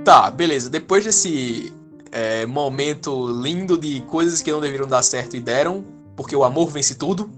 Tá, 0.04 0.30
beleza. 0.30 0.70
Depois 0.70 1.04
desse 1.04 1.72
é, 2.10 2.44
momento 2.46 3.26
lindo 3.42 3.78
de 3.78 4.00
coisas 4.02 4.42
que 4.42 4.52
não 4.52 4.60
deveriam 4.60 4.86
dar 4.86 5.02
certo 5.02 5.36
e 5.36 5.40
deram, 5.40 5.84
porque 6.16 6.36
o 6.36 6.44
amor 6.44 6.70
vence 6.70 6.94
tudo, 6.94 7.30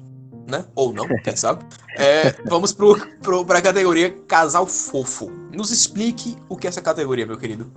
né? 0.49 0.65
Ou 0.75 0.93
não, 0.93 1.07
quem 1.23 1.37
sabe. 1.37 1.65
É, 1.97 2.33
vamos 2.47 2.73
pro, 2.73 2.97
pro, 3.21 3.45
pra 3.45 3.63
categoria 3.63 4.11
casal 4.27 4.67
fofo. 4.67 5.31
Nos 5.53 5.71
explique 5.71 6.37
o 6.49 6.57
que 6.57 6.67
é 6.67 6.71
essa 6.71 6.83
categoria, 6.83 7.27
meu 7.27 7.39
querido. 7.39 7.73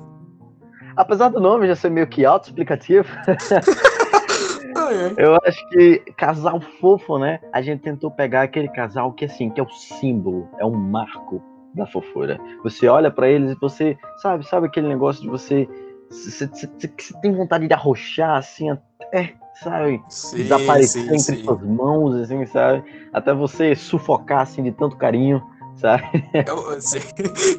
Apesar 0.96 1.30
do 1.30 1.40
nome 1.40 1.68
já 1.68 1.76
ser 1.76 1.92
meio 1.92 2.08
que 2.08 2.26
auto-explicativo, 2.26 3.08
eu 5.16 5.36
acho 5.46 5.70
que 5.70 6.00
casal 6.18 6.60
fofo, 6.82 7.20
né? 7.20 7.40
A 7.54 7.62
gente 7.62 7.82
tentou 7.82 8.10
pegar 8.10 8.42
aquele 8.42 8.68
casal 8.68 9.14
que, 9.14 9.26
assim, 9.26 9.50
que 9.50 9.60
é 9.60 9.64
o 9.64 9.70
símbolo, 9.70 10.50
é 10.58 10.66
um 10.66 10.76
marco 10.76 11.42
da 11.76 11.86
fofura. 11.86 12.40
Você 12.64 12.88
olha 12.88 13.12
para 13.12 13.30
eles 13.30 13.52
e 13.52 13.60
você, 13.60 13.96
sabe, 14.18 14.48
sabe 14.48 14.68
aquele 14.68 14.88
negócio 14.88 15.22
de 15.22 15.30
você. 15.30 15.70
Você, 16.10 16.48
você, 16.48 16.68
você 16.68 17.22
tem 17.22 17.36
vontade 17.36 17.68
de 17.68 17.74
arrochar, 17.74 18.38
assim, 18.38 18.70
até 18.70 19.36
sabe? 19.64 20.02
Sim, 20.10 20.38
Desaparecer 20.38 21.04
sim, 21.04 21.08
entre 21.08 21.38
sim. 21.38 21.44
suas 21.44 21.62
mãos, 21.62 22.16
assim, 22.16 22.46
sabe? 22.46 22.84
Até 23.14 23.34
você 23.34 23.76
sufocar, 23.76 24.42
assim, 24.42 24.64
de 24.64 24.72
tanto 24.72 24.96
carinho, 24.96 25.42
sabe? 25.76 26.04
Eu, 26.34 26.72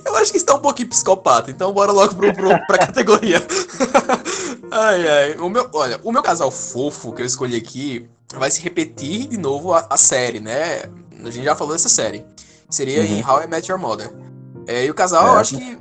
eu 0.04 0.16
acho 0.16 0.32
que 0.32 0.38
está 0.38 0.54
um 0.54 0.60
pouquinho 0.60 0.88
psicopata, 0.88 1.50
então 1.50 1.72
bora 1.72 1.92
logo 1.92 2.14
pro, 2.14 2.32
pro, 2.32 2.48
pra 2.66 2.78
categoria. 2.86 3.40
ai, 4.70 5.08
ai. 5.08 5.36
O 5.38 5.48
meu, 5.48 5.68
olha, 5.72 6.00
o 6.02 6.12
meu 6.12 6.22
casal 6.22 6.50
fofo 6.50 7.12
que 7.12 7.22
eu 7.22 7.26
escolhi 7.26 7.56
aqui 7.56 8.08
vai 8.34 8.50
se 8.50 8.60
repetir 8.60 9.28
de 9.28 9.36
novo 9.36 9.72
a, 9.72 9.86
a 9.90 9.96
série, 9.96 10.40
né? 10.40 10.82
A 11.24 11.30
gente 11.30 11.44
já 11.44 11.54
falou 11.54 11.72
dessa 11.72 11.88
série. 11.88 12.24
Seria 12.68 13.00
uhum. 13.00 13.06
em 13.06 13.24
How 13.24 13.42
I 13.42 13.46
Met 13.46 13.70
Your 13.70 13.80
Mother. 13.80 14.12
É, 14.66 14.84
e 14.84 14.90
o 14.90 14.94
casal, 14.94 15.26
é. 15.26 15.30
eu 15.30 15.38
acho 15.38 15.56
que 15.56 15.78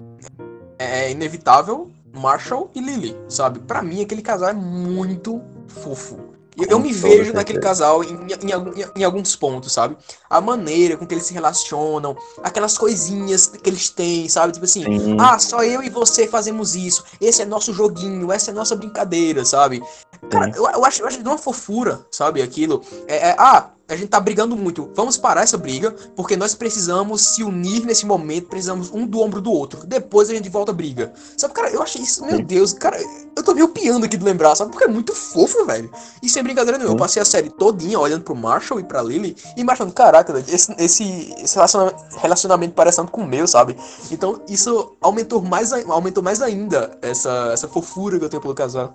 é 0.79 1.11
inevitável 1.11 1.91
Marshall 2.13 2.71
e 2.73 2.79
Lily, 2.79 3.15
sabe? 3.27 3.59
Para 3.59 3.81
mim, 3.81 4.01
aquele 4.01 4.21
casal 4.21 4.49
é 4.49 4.53
muito 4.53 5.41
fofo. 5.67 6.37
Eu, 6.67 6.79
me 6.79 6.91
vejo 6.91 7.33
naquele 7.33 7.59
casal 7.59 8.03
em, 8.03 8.13
em, 8.13 8.49
em, 8.51 9.01
em, 9.01 9.03
alguns 9.03 9.35
pontos, 9.35 9.71
sabe? 9.71 9.95
A 10.27 10.41
maneira 10.41 10.97
com 10.97 11.05
que 11.05 11.13
eles 11.13 11.27
se 11.27 11.33
relacionam, 11.33 12.17
aquelas 12.41 12.75
coisinhas 12.75 13.45
que 13.45 13.69
eles 13.69 13.91
têm, 13.91 14.27
sabe? 14.27 14.53
Tipo 14.53 14.65
assim, 14.65 14.83
Sim. 14.83 15.17
ah, 15.19 15.37
só 15.37 15.63
eu 15.63 15.83
e 15.83 15.89
você 15.89 16.27
fazemos 16.27 16.75
isso. 16.75 17.03
Esse 17.21 17.43
é 17.43 17.45
nosso 17.45 17.71
joguinho, 17.73 18.31
essa 18.31 18.49
é 18.49 18.53
nossa 18.55 18.75
brincadeira, 18.75 19.45
sabe? 19.45 19.83
Cara, 20.31 20.51
eu, 20.55 20.67
eu, 20.67 20.83
acho, 20.83 21.03
eu 21.03 21.07
acho 21.07 21.21
de 21.21 21.29
uma 21.29 21.37
fofura, 21.37 22.03
sabe? 22.09 22.41
Aquilo. 22.41 22.81
É, 23.07 23.29
é, 23.29 23.35
ah, 23.37 23.69
a 23.89 23.95
gente 23.95 24.09
tá 24.09 24.19
brigando 24.19 24.55
muito. 24.55 24.91
Vamos 24.93 25.17
parar 25.17 25.43
essa 25.43 25.57
briga, 25.57 25.91
porque 26.15 26.35
nós 26.35 26.53
precisamos 26.53 27.21
se 27.21 27.43
unir 27.43 27.85
nesse 27.85 28.05
momento, 28.05 28.47
precisamos 28.47 28.91
um 28.91 29.07
do 29.07 29.21
ombro 29.21 29.39
do 29.39 29.51
outro. 29.51 29.85
Depois 29.85 30.29
a 30.29 30.33
gente 30.33 30.49
volta 30.49 30.71
a 30.71 30.75
briga. 30.75 31.13
Sabe, 31.37 31.53
cara, 31.53 31.69
eu 31.69 31.81
achei 31.81 32.01
isso, 32.01 32.25
meu 32.25 32.43
Deus, 32.43 32.73
cara, 32.73 32.97
eu 33.35 33.43
tô 33.43 33.53
meio 33.53 33.69
piando 33.69 34.05
aqui 34.05 34.17
de 34.17 34.25
lembrar, 34.25 34.55
sabe? 34.55 34.71
Porque 34.71 34.83
é 34.83 34.87
muito 34.87 35.13
fofo, 35.13 35.65
velho. 35.65 35.89
E 36.21 36.27
sem 36.27 36.43
brincadeira 36.43 36.77
nenhuma, 36.77 36.95
eu 36.95 36.99
passei 36.99 37.21
a 37.21 37.25
série 37.25 37.49
todinha 37.49 37.99
olhando 37.99 38.23
pro 38.23 38.35
Marshall 38.35 38.79
e 38.79 38.83
pra 38.83 39.01
Lily 39.01 39.35
e 39.55 39.61
imaginando, 39.61 39.93
caraca, 39.93 40.37
esse, 40.47 40.73
esse, 40.77 41.33
esse 41.37 41.55
relacionamento, 41.55 42.17
relacionamento 42.17 42.73
parece 42.73 42.97
tanto 42.97 43.11
com 43.11 43.21
o 43.21 43.27
meu, 43.27 43.47
sabe? 43.47 43.77
Então 44.11 44.41
isso 44.49 44.97
aumentou 45.01 45.41
mais, 45.41 45.71
aumentou 45.71 46.21
mais 46.21 46.41
ainda 46.41 46.97
essa, 47.01 47.51
essa 47.53 47.67
fofura 47.67 48.19
que 48.19 48.25
eu 48.25 48.29
tenho 48.29 48.41
pelo 48.41 48.53
casal. 48.53 48.93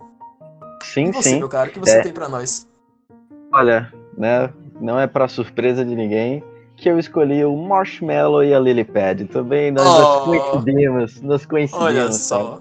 Sim, 0.82 1.08
e 1.08 1.12
você, 1.12 1.30
sim. 1.30 1.38
meu 1.38 1.48
cara, 1.48 1.70
o 1.70 1.72
que 1.72 1.80
você 1.80 1.98
é... 1.98 2.02
tem 2.02 2.12
para 2.12 2.28
nós? 2.28 2.66
Olha, 3.52 3.92
né, 4.16 4.52
não 4.82 4.98
é 4.98 5.06
para 5.06 5.28
surpresa 5.28 5.84
de 5.84 5.94
ninguém 5.94 6.42
que 6.76 6.88
eu 6.90 6.98
escolhi 6.98 7.44
o 7.44 7.56
Marshmallow 7.56 8.42
e 8.42 8.52
a 8.52 8.58
Lily 8.58 8.84
Pad. 8.84 9.26
Também 9.26 9.70
nós 9.70 9.86
oh, 9.86 10.00
nos 10.00 10.24
coincidimos, 10.24 11.22
nos 11.22 11.46
coincidimos. 11.46 11.86
Olha 11.86 12.12
só. 12.12 12.58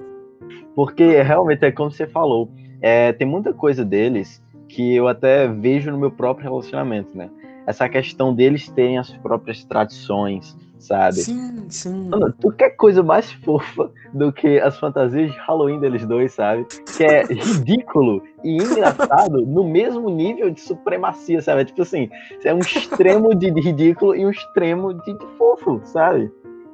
Porque 0.75 1.21
realmente 1.21 1.65
é 1.65 1.71
como 1.71 1.91
você 1.91 2.05
falou, 2.05 2.49
é, 2.81 3.11
tem 3.13 3.27
muita 3.27 3.51
coisa 3.51 3.83
deles 3.83 4.41
que 4.67 4.95
eu 4.95 5.07
até 5.07 5.47
vejo 5.47 5.91
no 5.91 5.97
meu 5.97 6.11
próprio 6.11 6.49
relacionamento, 6.49 7.17
né? 7.17 7.29
Essa 7.65 7.89
questão 7.89 8.33
deles 8.33 8.69
terem 8.69 8.97
as 8.97 9.11
próprias 9.17 9.63
tradições, 9.63 10.57
sabe? 10.81 11.15
Sim, 11.15 11.65
sim. 11.69 12.09
Mano, 12.09 12.33
tu 12.39 12.51
quer 12.51 12.71
coisa 12.71 13.01
mais 13.03 13.31
fofa 13.43 13.89
do 14.13 14.33
que 14.33 14.59
as 14.59 14.77
fantasias 14.77 15.31
de 15.31 15.37
Halloween 15.39 15.79
deles 15.79 16.05
dois, 16.05 16.33
sabe? 16.33 16.65
Que 16.97 17.03
é 17.03 17.23
ridículo 17.31 18.21
e 18.43 18.57
engraçado 18.57 19.45
no 19.45 19.63
mesmo 19.63 20.09
nível 20.09 20.49
de 20.49 20.59
supremacia, 20.59 21.41
sabe? 21.41 21.61
É 21.61 21.65
tipo 21.65 21.81
assim, 21.83 22.09
é 22.43 22.53
um 22.53 22.59
extremo 22.59 23.33
de 23.35 23.49
ridículo 23.51 24.15
e 24.15 24.25
um 24.25 24.31
extremo 24.31 24.93
de 24.93 25.15
fofo, 25.37 25.79
sabe? 25.83 26.31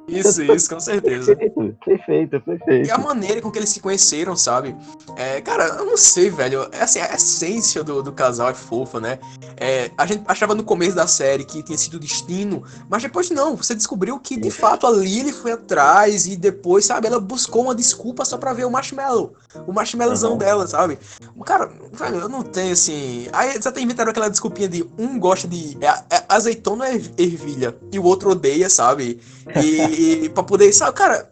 Isso, 0.08 0.42
isso, 0.42 0.68
com 0.70 0.80
certeza. 0.80 1.36
Perfeito, 1.36 1.76
perfeito, 1.84 2.40
perfeito. 2.40 2.88
E 2.88 2.90
a 2.90 2.98
maneira 2.98 3.40
com 3.40 3.50
que 3.50 3.58
eles 3.58 3.68
se 3.68 3.80
conheceram, 3.80 4.36
sabe? 4.36 4.74
É, 5.16 5.40
cara, 5.40 5.66
eu 5.78 5.84
não 5.84 5.96
sei, 5.96 6.30
velho. 6.30 6.68
É 6.72 6.82
assim, 6.82 7.00
a 7.00 7.14
essência 7.14 7.84
do, 7.84 8.02
do 8.02 8.12
casal 8.12 8.48
é 8.48 8.54
fofa, 8.54 9.00
né? 9.00 9.18
É, 9.56 9.90
a 9.96 10.06
gente 10.06 10.22
achava 10.26 10.54
no 10.54 10.64
começo 10.64 10.96
da 10.96 11.06
série 11.06 11.44
que 11.44 11.62
tinha 11.62 11.76
sido 11.76 11.98
destino, 11.98 12.64
mas 12.88 13.02
depois 13.02 13.30
não. 13.30 13.56
Você 13.56 13.74
descobriu 13.74 14.18
que 14.18 14.36
de 14.36 14.50
fato 14.50 14.86
a 14.86 14.90
Lily 14.90 15.32
foi 15.32 15.52
atrás 15.52 16.26
e 16.26 16.36
depois, 16.36 16.86
sabe, 16.86 17.06
ela 17.06 17.20
buscou 17.20 17.64
uma 17.64 17.74
desculpa 17.74 18.24
só 18.24 18.38
pra 18.38 18.52
ver 18.52 18.64
o 18.64 18.70
marshmallow. 18.70 19.34
O 19.66 19.72
marshmallowzão 19.72 20.32
uhum. 20.32 20.38
dela, 20.38 20.66
sabe? 20.66 20.98
Cara, 21.44 21.70
velho, 21.92 22.16
eu 22.16 22.28
não 22.28 22.42
tenho 22.42 22.72
assim. 22.72 23.28
Aí 23.32 23.50
eles 23.50 23.66
até 23.66 23.80
inventaram 23.80 24.10
aquela 24.10 24.28
desculpinha 24.28 24.68
de 24.68 24.86
um 24.98 25.18
gosta 25.18 25.48
de 25.48 25.76
é, 25.80 26.16
é, 26.16 26.24
azeitona 26.28 26.86
ou 26.86 26.90
ervilha 27.16 27.74
e 27.90 27.98
o 27.98 28.04
outro 28.04 28.30
odeia, 28.30 28.68
sabe? 28.68 29.20
E. 29.56 30.24
E 30.24 30.28
pra 30.28 30.42
poder. 30.42 30.72
Sabe, 30.72 30.96
cara, 30.96 31.28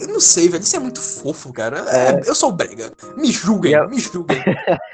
eu 0.00 0.08
não 0.08 0.20
sei, 0.20 0.48
velho. 0.48 0.62
Isso 0.62 0.76
é 0.76 0.80
muito 0.80 1.00
fofo, 1.00 1.52
cara. 1.52 1.78
É, 1.88 2.10
é. 2.10 2.20
eu 2.26 2.34
sou 2.34 2.50
brega. 2.50 2.90
Me 3.16 3.30
julguem, 3.30 3.72
eu... 3.72 3.88
me 3.88 4.00
julguem. 4.00 4.42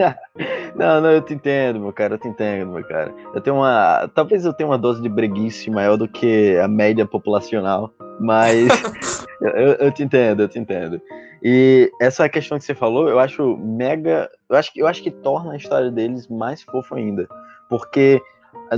não, 0.76 1.00
não, 1.00 1.10
eu 1.12 1.22
te 1.22 1.32
entendo, 1.32 1.80
meu 1.80 1.92
cara. 1.92 2.14
Eu 2.14 2.18
te 2.18 2.28
entendo, 2.28 2.72
meu 2.72 2.84
cara. 2.84 3.12
Eu 3.34 3.40
tenho 3.40 3.56
uma. 3.56 4.10
Talvez 4.14 4.44
eu 4.44 4.52
tenha 4.52 4.68
uma 4.68 4.78
dose 4.78 5.00
de 5.00 5.08
breguice 5.08 5.70
maior 5.70 5.96
do 5.96 6.06
que 6.06 6.58
a 6.58 6.68
média 6.68 7.06
populacional. 7.06 7.90
Mas 8.20 8.68
eu, 9.40 9.50
eu, 9.50 9.90
te 9.90 10.02
entendo, 10.02 10.42
eu 10.42 10.48
te 10.48 10.58
entendo. 10.58 11.00
E 11.42 11.90
essa 12.00 12.28
questão 12.28 12.58
que 12.58 12.64
você 12.64 12.74
falou, 12.74 13.08
eu 13.08 13.18
acho 13.18 13.56
mega. 13.56 14.30
Eu 14.48 14.56
acho, 14.56 14.70
eu 14.76 14.86
acho 14.86 15.02
que 15.02 15.10
torna 15.10 15.52
a 15.52 15.56
história 15.56 15.90
deles 15.90 16.28
mais 16.28 16.62
fofa 16.62 16.96
ainda. 16.96 17.26
Porque 17.68 18.20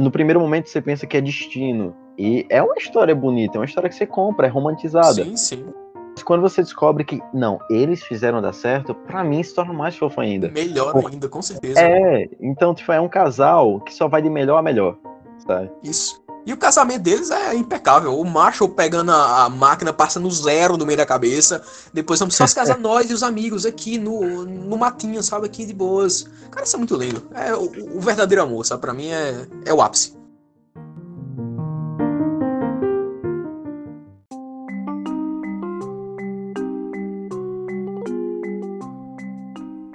no 0.00 0.12
primeiro 0.12 0.38
momento 0.38 0.68
você 0.68 0.80
pensa 0.80 1.06
que 1.06 1.16
é 1.16 1.20
destino. 1.20 1.94
E 2.18 2.46
é 2.48 2.62
uma 2.62 2.76
história 2.76 3.14
bonita, 3.14 3.56
é 3.56 3.60
uma 3.60 3.64
história 3.64 3.88
que 3.88 3.96
você 3.96 4.06
compra, 4.06 4.46
é 4.46 4.50
romantizada. 4.50 5.24
Sim, 5.24 5.36
sim. 5.36 5.66
Mas 6.14 6.22
quando 6.22 6.42
você 6.42 6.62
descobre 6.62 7.04
que, 7.04 7.20
não, 7.32 7.58
eles 7.68 8.04
fizeram 8.04 8.40
dar 8.40 8.52
certo, 8.52 8.94
para 8.94 9.24
mim 9.24 9.42
se 9.42 9.52
torna 9.52 9.72
mais 9.72 9.96
fofo 9.96 10.20
ainda. 10.20 10.48
Melhor 10.48 10.92
Por... 10.92 11.10
ainda, 11.10 11.28
com 11.28 11.42
certeza. 11.42 11.80
É, 11.80 12.28
então, 12.40 12.72
tipo, 12.72 12.92
é 12.92 13.00
um 13.00 13.08
casal 13.08 13.80
que 13.80 13.92
só 13.92 14.06
vai 14.06 14.22
de 14.22 14.30
melhor 14.30 14.58
a 14.58 14.62
melhor, 14.62 14.96
sabe? 15.44 15.70
Isso. 15.82 16.22
E 16.46 16.52
o 16.52 16.56
casamento 16.56 17.02
deles 17.02 17.30
é 17.30 17.54
impecável. 17.54 18.18
O 18.18 18.24
Marshall 18.24 18.68
pegando 18.68 19.10
a, 19.10 19.44
a 19.44 19.48
máquina, 19.48 19.92
passando 19.92 20.30
zero 20.30 20.76
no 20.76 20.84
meio 20.84 20.98
da 20.98 21.06
cabeça. 21.06 21.62
Depois 21.92 22.20
vamos 22.20 22.36
só 22.36 22.46
se 22.46 22.54
casar 22.54 22.76
nós 22.78 23.10
e 23.10 23.14
os 23.14 23.22
amigos 23.22 23.64
aqui 23.64 23.98
no, 23.98 24.44
no 24.44 24.76
matinho, 24.76 25.22
sabe? 25.22 25.46
Aqui 25.46 25.64
de 25.64 25.72
boas. 25.72 26.26
Cara, 26.50 26.66
isso 26.66 26.76
é 26.76 26.78
muito 26.78 26.96
lindo. 26.96 27.26
É 27.34 27.54
o, 27.54 27.96
o 27.96 28.00
verdadeiro 28.00 28.42
amor, 28.42 28.64
sabe? 28.66 28.82
Pra 28.82 28.92
mim 28.92 29.08
é, 29.08 29.46
é 29.64 29.72
o 29.72 29.80
ápice. 29.80 30.13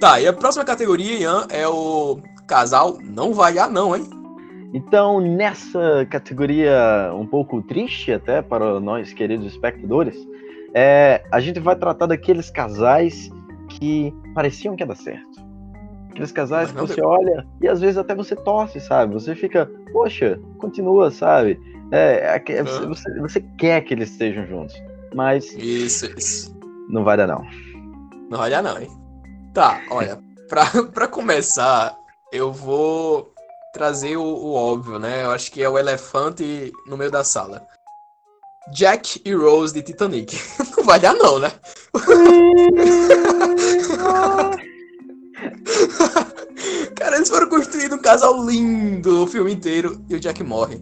Tá, 0.00 0.18
e 0.18 0.26
a 0.26 0.32
próxima 0.32 0.64
categoria, 0.64 1.18
Ian, 1.18 1.46
é 1.50 1.68
o 1.68 2.18
casal 2.46 2.96
não 3.02 3.34
vai 3.34 3.58
a 3.58 3.68
não, 3.68 3.94
hein? 3.94 4.08
Então, 4.72 5.20
nessa 5.20 6.06
categoria 6.08 7.12
um 7.14 7.26
pouco 7.26 7.60
triste 7.60 8.10
até 8.10 8.40
para 8.40 8.80
nós, 8.80 9.12
queridos 9.12 9.46
espectadores, 9.46 10.16
é, 10.72 11.22
a 11.30 11.38
gente 11.38 11.60
vai 11.60 11.76
tratar 11.76 12.06
daqueles 12.06 12.48
casais 12.48 13.30
que 13.68 14.10
pareciam 14.34 14.74
que 14.74 14.82
ia 14.82 14.86
dar 14.86 14.96
certo. 14.96 15.38
Aqueles 16.10 16.32
casais 16.32 16.72
que 16.72 16.78
você 16.78 16.96
deu. 16.96 17.06
olha 17.06 17.46
e 17.60 17.68
às 17.68 17.82
vezes 17.82 17.98
até 17.98 18.14
você 18.14 18.34
torce, 18.34 18.80
sabe? 18.80 19.12
Você 19.12 19.34
fica, 19.34 19.70
poxa, 19.92 20.40
continua, 20.56 21.10
sabe? 21.10 21.60
É, 21.92 22.40
é, 22.48 22.52
é 22.52 22.62
você, 22.62 23.20
você, 23.20 23.40
quer 23.58 23.82
que 23.82 23.92
eles 23.92 24.10
estejam 24.10 24.46
juntos, 24.46 24.74
mas. 25.14 25.52
Isso, 25.56 26.06
isso. 26.16 26.58
Não 26.88 27.04
vai 27.04 27.18
dar, 27.18 27.26
não. 27.26 27.44
Não 28.30 28.38
vai 28.38 28.50
dar, 28.50 28.62
não, 28.62 28.78
hein? 28.78 28.99
Tá, 29.52 29.82
olha, 29.90 30.18
pra, 30.94 31.08
começar, 31.08 31.96
eu 32.32 32.52
vou 32.52 33.34
trazer 33.72 34.16
o, 34.16 34.22
o, 34.22 34.54
óbvio, 34.54 34.96
né? 34.98 35.24
Eu 35.24 35.32
acho 35.32 35.50
que 35.50 35.62
é 35.62 35.68
o 35.68 35.78
elefante 35.78 36.72
no 36.86 36.96
meio 36.96 37.10
da 37.10 37.24
sala. 37.24 37.66
Jack 38.72 39.20
e 39.24 39.34
Rose 39.34 39.74
de 39.74 39.82
Titanic. 39.82 40.38
Não 40.76 40.84
vai 40.84 41.00
dar, 41.00 41.14
não, 41.14 41.40
né? 41.40 41.50
Cara, 46.94 47.16
eles 47.16 47.28
foram 47.28 47.48
construindo 47.48 47.96
um 47.96 48.02
casal 48.02 48.44
lindo 48.44 49.24
o 49.24 49.26
filme 49.26 49.52
inteiro 49.52 50.00
e 50.08 50.14
o 50.14 50.20
Jack 50.20 50.44
morre. 50.44 50.80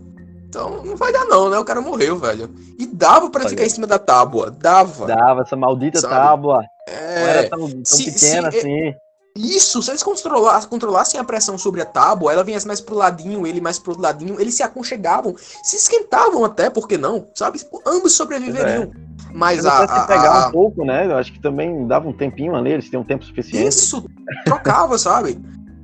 Então 0.49 0.83
não 0.83 0.97
vai 0.97 1.13
dar 1.13 1.27
não, 1.27 1.51
né? 1.51 1.59
O 1.59 1.65
cara 1.65 1.81
morreu, 1.81 2.19
velho. 2.19 2.51
E 2.79 2.87
dava 2.87 3.29
para 3.29 3.49
ficar 3.49 3.65
em 3.65 3.69
cima 3.69 3.87
da 3.87 3.99
tábua. 3.99 4.51
Dava. 4.51 5.07
Dava, 5.07 5.43
essa 5.43 5.57
maldita 5.57 6.01
sabe? 6.01 6.15
tábua. 6.15 6.65
É. 6.89 7.21
Não 7.21 7.29
era 7.29 7.51
tão, 7.51 7.71
tão 7.71 7.85
se, 7.85 8.05
pequena 8.11 8.51
se, 8.51 8.59
assim. 8.59 8.95
Isso, 9.37 9.83
se 9.83 9.91
eles 9.91 10.03
controlassem, 10.03 10.69
controlassem 10.69 11.21
a 11.21 11.25
pressão 11.25 11.57
sobre 11.59 11.83
a 11.83 11.87
tábua, 11.87 12.33
ela 12.33 12.43
vinha 12.43 12.59
mais 12.67 12.81
pro 12.81 12.97
ladinho, 12.97 13.47
ele 13.47 13.61
mais 13.61 13.79
pro 13.79 14.01
ladinho, 14.01 14.41
eles 14.41 14.55
se 14.55 14.65
aconchegavam, 14.65 15.37
se 15.63 15.77
esquentavam 15.77 16.45
até, 16.45 16.69
por 16.69 16.89
que 16.89 16.99
não? 16.99 17.27
Sabe? 17.35 17.61
Ambos 17.87 18.15
sobreviveriam. 18.15 18.85
É. 18.85 19.09
Mas 19.33 19.65
a, 19.65 19.85
a, 19.85 20.07
pegar 20.07 20.45
a, 20.45 20.49
um 20.49 20.51
pouco, 20.51 20.85
né? 20.85 21.07
Eu 21.07 21.17
acho 21.19 21.33
que 21.33 21.41
também 21.41 21.87
dava 21.87 22.09
um 22.09 22.13
tempinho 22.13 22.57
ali, 22.57 22.73
eles 22.73 22.91
têm 22.91 22.99
um 22.99 23.05
tempo 23.05 23.25
suficiente. 23.25 23.69
Isso, 23.69 24.05
trocava, 24.45 24.99
sabe? 24.99 25.39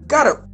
Cara, 0.09 0.31
é, 0.31 0.54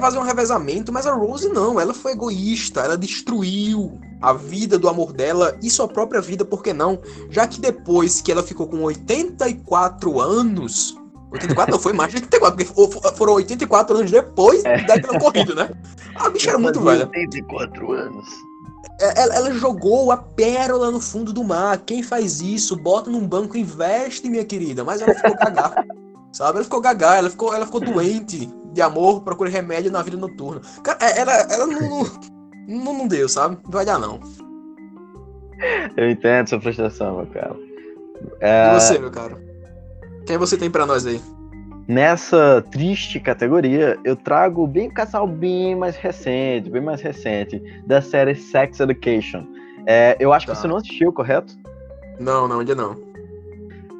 fazer 0.00 0.18
um 0.18 0.22
revezamento, 0.22 0.92
mas 0.92 1.06
a 1.06 1.12
Rose 1.12 1.48
não, 1.48 1.78
ela 1.78 1.92
foi 1.92 2.12
egoísta, 2.12 2.80
ela 2.80 2.96
destruiu 2.96 4.00
a 4.20 4.32
vida 4.32 4.78
do 4.78 4.88
amor 4.88 5.12
dela 5.12 5.56
e 5.62 5.70
sua 5.70 5.86
própria 5.86 6.20
vida, 6.20 6.44
por 6.44 6.62
que 6.62 6.72
não? 6.72 6.98
Já 7.30 7.46
que 7.46 7.60
depois 7.60 8.20
que 8.20 8.32
ela 8.32 8.42
ficou 8.42 8.66
com 8.66 8.82
84 8.82 10.20
anos, 10.20 10.96
84 11.30 11.72
não, 11.72 11.78
foi 11.78 11.92
mais 11.92 12.10
de 12.10 12.16
84, 12.16 12.66
porque 12.74 13.16
foram 13.16 13.34
84 13.34 13.96
anos 13.96 14.10
depois 14.10 14.64
é. 14.64 14.84
daquela 14.84 15.20
corrida, 15.20 15.54
né? 15.54 15.70
A 16.14 16.30
bicha 16.30 16.50
era 16.50 16.58
muito 16.58 16.80
velha. 16.80 17.04
84 17.04 17.92
anos. 17.92 18.28
É, 19.00 19.22
ela, 19.22 19.34
ela, 19.34 19.52
jogou 19.52 20.10
a 20.10 20.16
pérola 20.16 20.90
no 20.90 21.00
fundo 21.00 21.32
do 21.32 21.44
mar. 21.44 21.78
Quem 21.78 22.02
faz 22.02 22.40
isso? 22.40 22.74
Bota 22.74 23.10
num 23.10 23.26
banco, 23.26 23.56
investe, 23.56 24.28
minha 24.28 24.44
querida. 24.44 24.82
Mas 24.82 25.00
ela 25.00 25.14
ficou 25.14 25.34
gaga. 25.36 25.84
sabe? 26.32 26.56
Ela 26.56 26.64
ficou 26.64 26.80
gaga, 26.80 27.16
ela 27.16 27.30
ficou, 27.30 27.54
ela 27.54 27.66
ficou 27.66 27.80
doente 27.80 28.50
de 28.72 28.82
amor, 28.82 29.22
procura 29.22 29.50
remédio 29.50 29.90
na 29.90 30.02
vida 30.02 30.16
noturna. 30.16 30.60
Cara, 30.82 30.98
é, 31.00 31.20
ela, 31.20 31.32
ela 31.32 31.66
não, 31.66 32.04
não, 32.68 32.94
não 32.94 33.08
deu, 33.08 33.28
sabe? 33.28 33.58
Não 33.64 33.70
vai 33.70 33.84
dar, 33.84 33.98
não. 33.98 34.20
Eu 35.96 36.08
entendo 36.10 36.48
sua 36.48 36.60
frustração, 36.60 37.16
meu 37.16 37.26
cara. 37.26 37.56
É... 38.40 38.70
E 38.70 38.80
você, 38.80 38.98
meu 38.98 39.10
cara? 39.10 39.40
Quem 40.26 40.38
você 40.38 40.56
tem 40.56 40.70
para 40.70 40.86
nós 40.86 41.06
aí? 41.06 41.20
Nessa 41.88 42.62
triste 42.70 43.18
categoria, 43.18 43.98
eu 44.04 44.14
trago 44.14 44.66
bem 44.66 44.88
um 44.88 44.92
casal 44.92 45.26
bem 45.26 45.74
mais 45.74 45.96
recente, 45.96 46.68
bem 46.68 46.82
mais 46.82 47.00
recente, 47.00 47.58
da 47.86 48.02
série 48.02 48.34
Sex 48.34 48.78
Education. 48.78 49.46
É, 49.86 50.14
eu 50.20 50.32
acho 50.32 50.46
tá. 50.46 50.52
que 50.52 50.58
você 50.58 50.68
não 50.68 50.76
assistiu, 50.76 51.10
correto? 51.10 51.56
Não, 52.20 52.46
não, 52.46 52.60
ainda 52.60 52.74
não. 52.74 52.94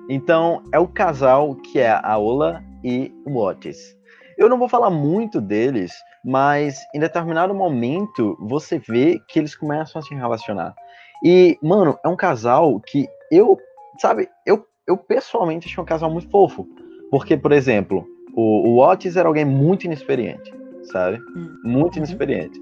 Então, 0.09 0.63
é 0.71 0.79
o 0.79 0.87
casal 0.87 1.55
que 1.55 1.79
é 1.79 1.99
a 2.03 2.19
Ola 2.19 2.63
e 2.85 3.11
o 3.25 3.39
Otis. 3.39 3.98
Eu 4.39 4.49
não 4.49 4.59
vou 4.59 4.69
falar 4.69 4.89
muito 4.89 5.41
deles, 5.41 5.93
mas 6.25 6.79
em 6.95 7.01
determinado 7.01 7.55
momento 7.55 8.39
você 8.41 8.79
vê 8.79 9.21
que 9.29 9.39
eles 9.39 9.55
começam 9.55 10.01
a 10.01 10.03
se 10.03 10.15
relacionar. 10.15 10.75
E, 11.23 11.59
mano, 11.61 11.99
é 12.05 12.09
um 12.09 12.17
casal 12.17 12.81
que 12.81 13.07
eu, 13.31 13.59
sabe, 13.99 14.29
eu 14.47 14.65
eu 14.89 14.97
pessoalmente 14.97 15.69
achei 15.69 15.81
um 15.81 15.87
casal 15.87 16.11
muito 16.11 16.31
fofo. 16.31 16.67
Porque, 17.11 17.37
por 17.37 17.53
exemplo, 17.53 18.09
o, 18.35 18.71
o 18.71 18.79
Otis 18.79 19.17
era 19.17 19.29
alguém 19.29 19.45
muito 19.45 19.85
inexperiente, 19.85 20.53
sabe? 20.85 21.19
Hum. 21.37 21.55
Muito 21.63 21.97
uhum. 21.97 21.99
inexperiente. 21.99 22.59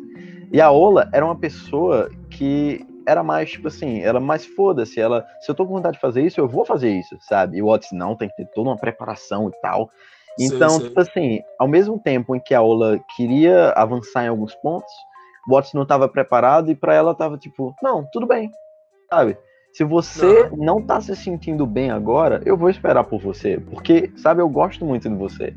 E 0.52 0.60
a 0.60 0.70
Ola 0.70 1.08
era 1.12 1.24
uma 1.24 1.36
pessoa 1.36 2.10
que 2.30 2.84
era 3.06 3.22
mais, 3.22 3.52
tipo 3.52 3.68
assim, 3.68 4.00
ela 4.00 4.18
mais 4.18 4.44
foda-se. 4.44 5.00
Ela, 5.00 5.24
se 5.40 5.50
eu 5.50 5.54
tô 5.54 5.64
com 5.64 5.74
vontade 5.74 5.94
de 5.94 6.00
fazer 6.00 6.22
isso, 6.22 6.40
eu 6.40 6.48
vou 6.48 6.64
fazer 6.64 6.90
isso, 6.90 7.16
sabe? 7.20 7.58
E 7.58 7.62
o 7.62 7.68
Otis 7.68 7.92
não, 7.92 8.16
tem 8.16 8.28
que 8.28 8.36
ter 8.36 8.46
toda 8.46 8.70
uma 8.70 8.76
preparação 8.76 9.48
e 9.48 9.60
tal. 9.60 9.88
Então, 10.38 10.70
sei, 10.70 10.78
sei. 10.80 10.88
tipo 10.88 11.00
assim, 11.00 11.40
ao 11.58 11.68
mesmo 11.68 11.98
tempo 11.98 12.34
em 12.34 12.40
que 12.40 12.54
a 12.54 12.62
Ola 12.62 12.98
queria 13.16 13.70
avançar 13.70 14.24
em 14.24 14.28
alguns 14.28 14.54
pontos, 14.56 14.92
o 15.48 15.54
Otis 15.54 15.72
não 15.72 15.82
estava 15.82 16.08
preparado 16.08 16.70
e 16.70 16.74
para 16.74 16.94
ela 16.94 17.14
tava 17.14 17.38
tipo, 17.38 17.74
não, 17.82 18.06
tudo 18.12 18.26
bem, 18.26 18.50
sabe? 19.10 19.38
Se 19.72 19.84
você 19.84 20.48
não. 20.50 20.56
não 20.56 20.82
tá 20.82 21.00
se 21.00 21.14
sentindo 21.14 21.66
bem 21.66 21.90
agora, 21.90 22.40
eu 22.46 22.56
vou 22.56 22.70
esperar 22.70 23.04
por 23.04 23.20
você. 23.20 23.60
Porque, 23.70 24.10
sabe, 24.16 24.40
eu 24.40 24.48
gosto 24.48 24.84
muito 24.86 25.08
de 25.08 25.14
você. 25.14 25.54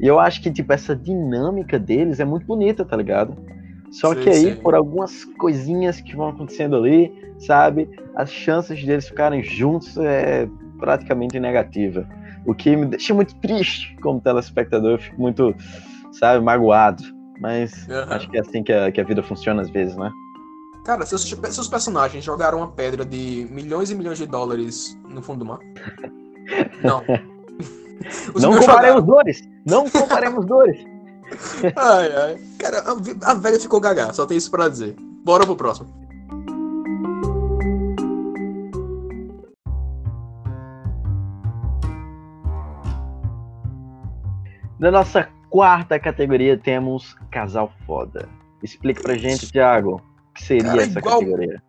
E 0.00 0.06
eu 0.06 0.18
acho 0.18 0.42
que, 0.42 0.50
tipo, 0.50 0.72
essa 0.72 0.94
dinâmica 0.94 1.78
deles 1.78 2.20
é 2.20 2.24
muito 2.24 2.44
bonita, 2.44 2.84
tá 2.84 2.96
ligado? 2.96 3.36
Só 3.92 4.14
sim, 4.14 4.20
que 4.20 4.28
aí, 4.28 4.54
sim. 4.54 4.56
por 4.56 4.74
algumas 4.74 5.24
coisinhas 5.24 6.00
que 6.00 6.16
vão 6.16 6.28
acontecendo 6.28 6.76
ali, 6.76 7.12
sabe, 7.38 7.88
as 8.16 8.30
chances 8.30 8.84
deles 8.84 9.08
ficarem 9.08 9.42
juntos 9.42 9.96
é 9.96 10.48
praticamente 10.78 11.38
negativa. 11.38 12.06
O 12.46 12.54
que 12.54 12.76
me 12.76 12.86
deixa 12.86 13.12
muito 13.12 13.34
triste 13.36 13.96
como 14.00 14.20
telespectador, 14.20 14.92
eu 14.92 14.98
fico 14.98 15.20
muito, 15.20 15.54
sabe, 16.12 16.44
magoado. 16.44 17.02
Mas 17.40 17.86
uhum. 17.88 18.12
acho 18.14 18.30
que 18.30 18.38
é 18.38 18.40
assim 18.40 18.62
que 18.62 18.72
a, 18.72 18.90
que 18.90 19.00
a 19.00 19.04
vida 19.04 19.22
funciona 19.22 19.62
às 19.62 19.70
vezes, 19.70 19.96
né? 19.96 20.10
Cara, 20.84 21.04
seus, 21.04 21.22
seus 21.22 21.68
personagens 21.68 22.24
jogaram 22.24 22.58
uma 22.58 22.68
pedra 22.68 23.04
de 23.04 23.46
milhões 23.50 23.90
e 23.90 23.94
milhões 23.94 24.18
de 24.18 24.26
dólares 24.26 24.96
no 25.08 25.20
fundo 25.20 25.40
do 25.40 25.44
mar? 25.44 25.58
Não. 26.82 27.02
Os 28.34 28.42
não 28.42 28.52
comparemos 28.52 29.00
jogaram. 29.00 29.02
dores! 29.02 29.42
Não 29.66 29.88
comparemos 29.90 30.46
dores! 30.46 30.78
ai, 31.74 32.12
ai. 32.14 32.38
Cara, 32.58 32.84
a, 32.84 33.30
a 33.32 33.34
velha 33.34 33.58
ficou 33.58 33.80
gaga, 33.80 34.12
só 34.12 34.26
tem 34.26 34.36
isso 34.36 34.50
pra 34.50 34.68
dizer. 34.68 34.94
Bora 35.24 35.44
pro 35.44 35.56
próximo. 35.56 35.88
Na 44.78 44.90
nossa 44.90 45.28
quarta 45.48 45.98
categoria 45.98 46.58
temos 46.58 47.16
Casal 47.30 47.72
Foda. 47.86 48.28
Explica 48.62 49.02
pra 49.02 49.16
gente, 49.16 49.50
Thiago, 49.50 50.02
que 50.34 50.42
seria 50.42 50.64
cara, 50.64 50.82
essa 50.82 50.98
igual... 50.98 51.20
categoria? 51.20 51.62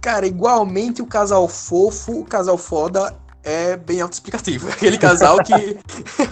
Cara, 0.00 0.26
igualmente 0.26 1.02
o 1.02 1.06
casal 1.06 1.48
fofo, 1.48 2.20
o 2.20 2.24
casal 2.24 2.56
foda 2.56 3.14
é 3.42 3.76
bem 3.76 4.00
autoexplicativo. 4.00 4.68
Aquele 4.72 4.98
casal 4.98 5.38
que 5.42 5.78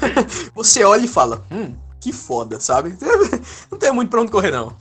você 0.55 0.85
olha 0.85 1.05
e 1.05 1.09
fala, 1.09 1.45
hum, 1.51 1.75
que 2.01 2.13
foda, 2.13 2.61
sabe? 2.61 2.97
Não 3.71 3.79
tem 3.79 3.93
muito 3.93 4.11
pra 4.11 4.21
onde 4.21 4.31
correr, 4.31 4.51
não. 4.51 4.73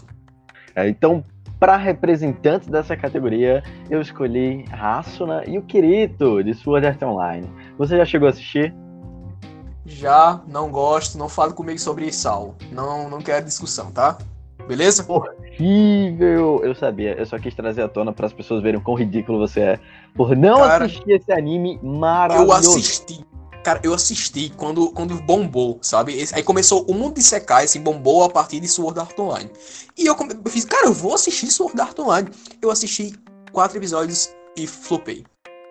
É, 0.76 0.88
então, 0.88 1.24
para 1.60 1.78
representante 1.78 2.70
dessa 2.70 2.96
categoria, 2.98 3.64
eu 3.90 4.02
escolhi 4.02 4.66
a 4.72 5.00
Asuna 5.00 5.44
e 5.48 5.58
o 5.58 5.62
Kirito 5.62 6.44
de 6.44 6.54
Sword 6.54 6.86
Art 6.86 7.02
Online. 7.02 7.50
Você 7.78 7.98
já 7.98 8.06
chegou 8.06 8.28
a 8.28 8.32
assistir? 8.32 8.74
Já, 9.86 10.42
não 10.48 10.72
gosto, 10.72 11.18
não 11.18 11.30
falo 11.30 11.54
comigo 11.54 11.80
sobre 11.80 12.12
Sal. 12.12 12.56
Não, 12.72 13.10
não 13.10 13.22
quero 13.22 13.46
discussão, 13.46 13.92
tá? 13.92 14.18
Beleza? 14.68 15.06
Horrível! 15.08 16.62
Eu 16.64 16.74
sabia, 16.74 17.14
eu 17.14 17.26
só 17.26 17.38
quis 17.38 17.54
trazer 17.54 17.84
à 17.84 17.88
tona 17.88 18.12
para 18.12 18.26
as 18.26 18.34
pessoas 18.34 18.64
verem 18.64 18.82
quão 18.82 18.98
ridículo 18.98 19.38
você 19.38 19.60
é 19.60 19.80
por 20.16 20.36
não 20.36 20.58
cara, 20.58 20.86
assistir 20.86 21.12
esse 21.12 21.32
anime 21.32 21.80
maravilhoso. 21.84 22.52
Eu 22.52 22.54
assisti. 22.54 23.26
Cara, 23.64 23.80
eu 23.84 23.94
assisti 23.94 24.52
quando, 24.56 24.92
quando 24.92 25.16
bombou, 25.22 25.80
sabe? 25.82 26.24
Aí 26.34 26.44
começou 26.44 26.86
o 26.88 26.94
mundo 26.94 27.16
de 27.16 27.24
Sekai, 27.24 27.66
assim, 27.66 27.82
bombou 27.82 28.24
a 28.24 28.30
partir 28.30 28.60
de 28.60 28.68
Sword 28.68 29.00
Art 29.00 29.18
Online. 29.18 29.50
E 29.98 30.06
eu, 30.06 30.16
eu 30.16 30.52
fiz, 30.52 30.66
cara, 30.66 30.86
eu 30.86 30.94
vou 30.94 31.16
assistir 31.16 31.48
Sword 31.48 31.80
Art 31.80 31.98
Online. 31.98 32.30
Eu 32.62 32.70
assisti 32.70 33.14
quatro 33.52 33.78
episódios 33.78 34.30
e 34.56 34.68
flopei. 34.68 35.24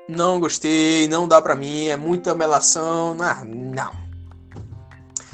Não 0.09 0.39
gostei, 0.39 1.09
não 1.09 1.27
dá 1.27 1.41
pra 1.41 1.55
mim, 1.55 1.87
é 1.87 1.97
muita 1.97 2.35
melação. 2.35 3.17
Ah, 3.21 3.45
não. 3.45 4.04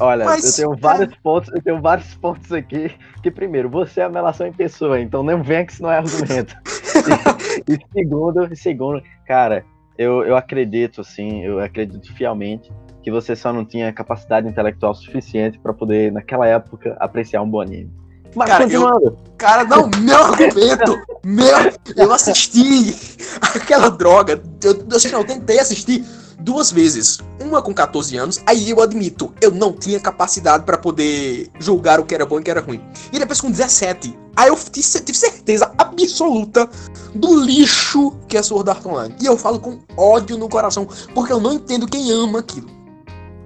Olha, 0.00 0.24
Mas, 0.24 0.58
eu 0.58 0.66
tenho 0.66 0.80
vários 0.80 1.12
é... 1.12 1.16
pontos, 1.22 1.52
eu 1.54 1.62
tenho 1.62 1.80
vários 1.80 2.14
pontos 2.14 2.50
aqui. 2.52 2.90
Que 3.22 3.30
primeiro, 3.30 3.68
você 3.68 4.00
é 4.00 4.04
a 4.04 4.08
melação 4.08 4.46
em 4.46 4.52
pessoa, 4.52 4.98
então 4.98 5.22
não 5.22 5.42
vem 5.42 5.66
que 5.66 5.72
isso 5.72 5.82
não 5.82 5.92
é 5.92 5.98
argumento. 5.98 6.56
e, 7.68 7.74
e, 7.74 7.78
segundo, 7.92 8.56
segundo, 8.56 9.02
cara, 9.26 9.64
eu, 9.98 10.24
eu 10.24 10.36
acredito 10.36 11.02
assim, 11.02 11.44
eu 11.44 11.60
acredito 11.60 12.12
fielmente 12.14 12.72
que 13.02 13.10
você 13.10 13.36
só 13.36 13.52
não 13.52 13.64
tinha 13.64 13.92
capacidade 13.92 14.48
intelectual 14.48 14.94
suficiente 14.94 15.58
para 15.58 15.72
poder 15.74 16.10
naquela 16.12 16.46
época 16.46 16.96
apreciar 16.98 17.42
um 17.42 17.50
bom 17.50 17.60
anime. 17.60 17.92
Mas 18.34 18.48
Cara, 18.48 18.64
eu-. 18.70 19.16
Cara, 19.36 19.64
não, 19.64 19.90
meu 20.00 20.16
argumento! 20.16 21.02
meu, 21.24 21.72
eu 21.96 22.12
assisti 22.12 22.94
aquela 23.54 23.90
droga. 23.90 24.40
Eu, 24.62 24.72
eu, 24.72 24.86
assisti, 24.90 25.12
não, 25.12 25.20
eu 25.20 25.26
tentei 25.26 25.58
assistir 25.58 26.04
duas 26.40 26.70
vezes. 26.70 27.18
Uma 27.40 27.62
com 27.62 27.72
14 27.72 28.16
anos, 28.16 28.40
aí 28.46 28.70
eu 28.70 28.80
admito, 28.80 29.32
eu 29.40 29.50
não 29.50 29.72
tinha 29.72 29.98
capacidade 29.98 30.64
pra 30.64 30.76
poder 30.76 31.48
julgar 31.58 31.98
o 31.98 32.04
que 32.04 32.14
era 32.14 32.26
bom 32.26 32.36
e 32.36 32.40
o 32.40 32.42
que 32.42 32.50
era 32.50 32.60
ruim. 32.60 32.82
E 33.12 33.18
depois 33.18 33.40
com 33.40 33.50
17, 33.50 34.16
aí 34.36 34.48
eu 34.48 34.56
tive, 34.56 34.84
certeza 34.84 35.72
absoluta 35.76 36.68
do 37.14 37.40
lixo 37.40 38.12
que 38.28 38.36
é 38.36 38.42
Sword 38.42 38.70
Art 38.70 38.84
Online. 38.84 39.14
E 39.20 39.26
eu 39.26 39.36
falo 39.36 39.58
com 39.58 39.78
ódio 39.96 40.38
no 40.38 40.48
coração, 40.48 40.86
porque 41.14 41.32
eu 41.32 41.40
não 41.40 41.54
entendo 41.54 41.86
quem 41.86 42.10
ama 42.12 42.40
aquilo. 42.40 42.68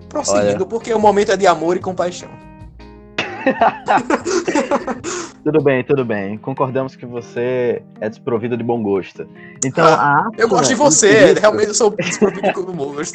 Prosseguindo, 0.08 0.66
porque 0.66 0.92
o 0.92 1.00
momento 1.00 1.32
é 1.32 1.36
de 1.36 1.46
amor 1.46 1.76
e 1.76 1.80
compaixão. 1.80 2.43
Tudo 5.44 5.62
bem, 5.62 5.84
tudo 5.84 6.06
bem. 6.06 6.38
Concordamos 6.38 6.96
que 6.96 7.04
você 7.04 7.82
é 8.00 8.08
desprovido 8.08 8.56
de 8.56 8.64
bom 8.64 8.82
gosto. 8.82 9.28
Então, 9.62 9.86
Ah, 9.86 10.30
a 10.32 10.40
Eu 10.40 10.48
gosto 10.48 10.68
de 10.68 10.74
o 10.74 10.78
você, 10.78 11.34
realmente 11.34 11.68
eu 11.68 11.74
sou 11.74 11.90
desprovido 11.90 12.64
do 12.64 12.72
humor. 12.72 13.02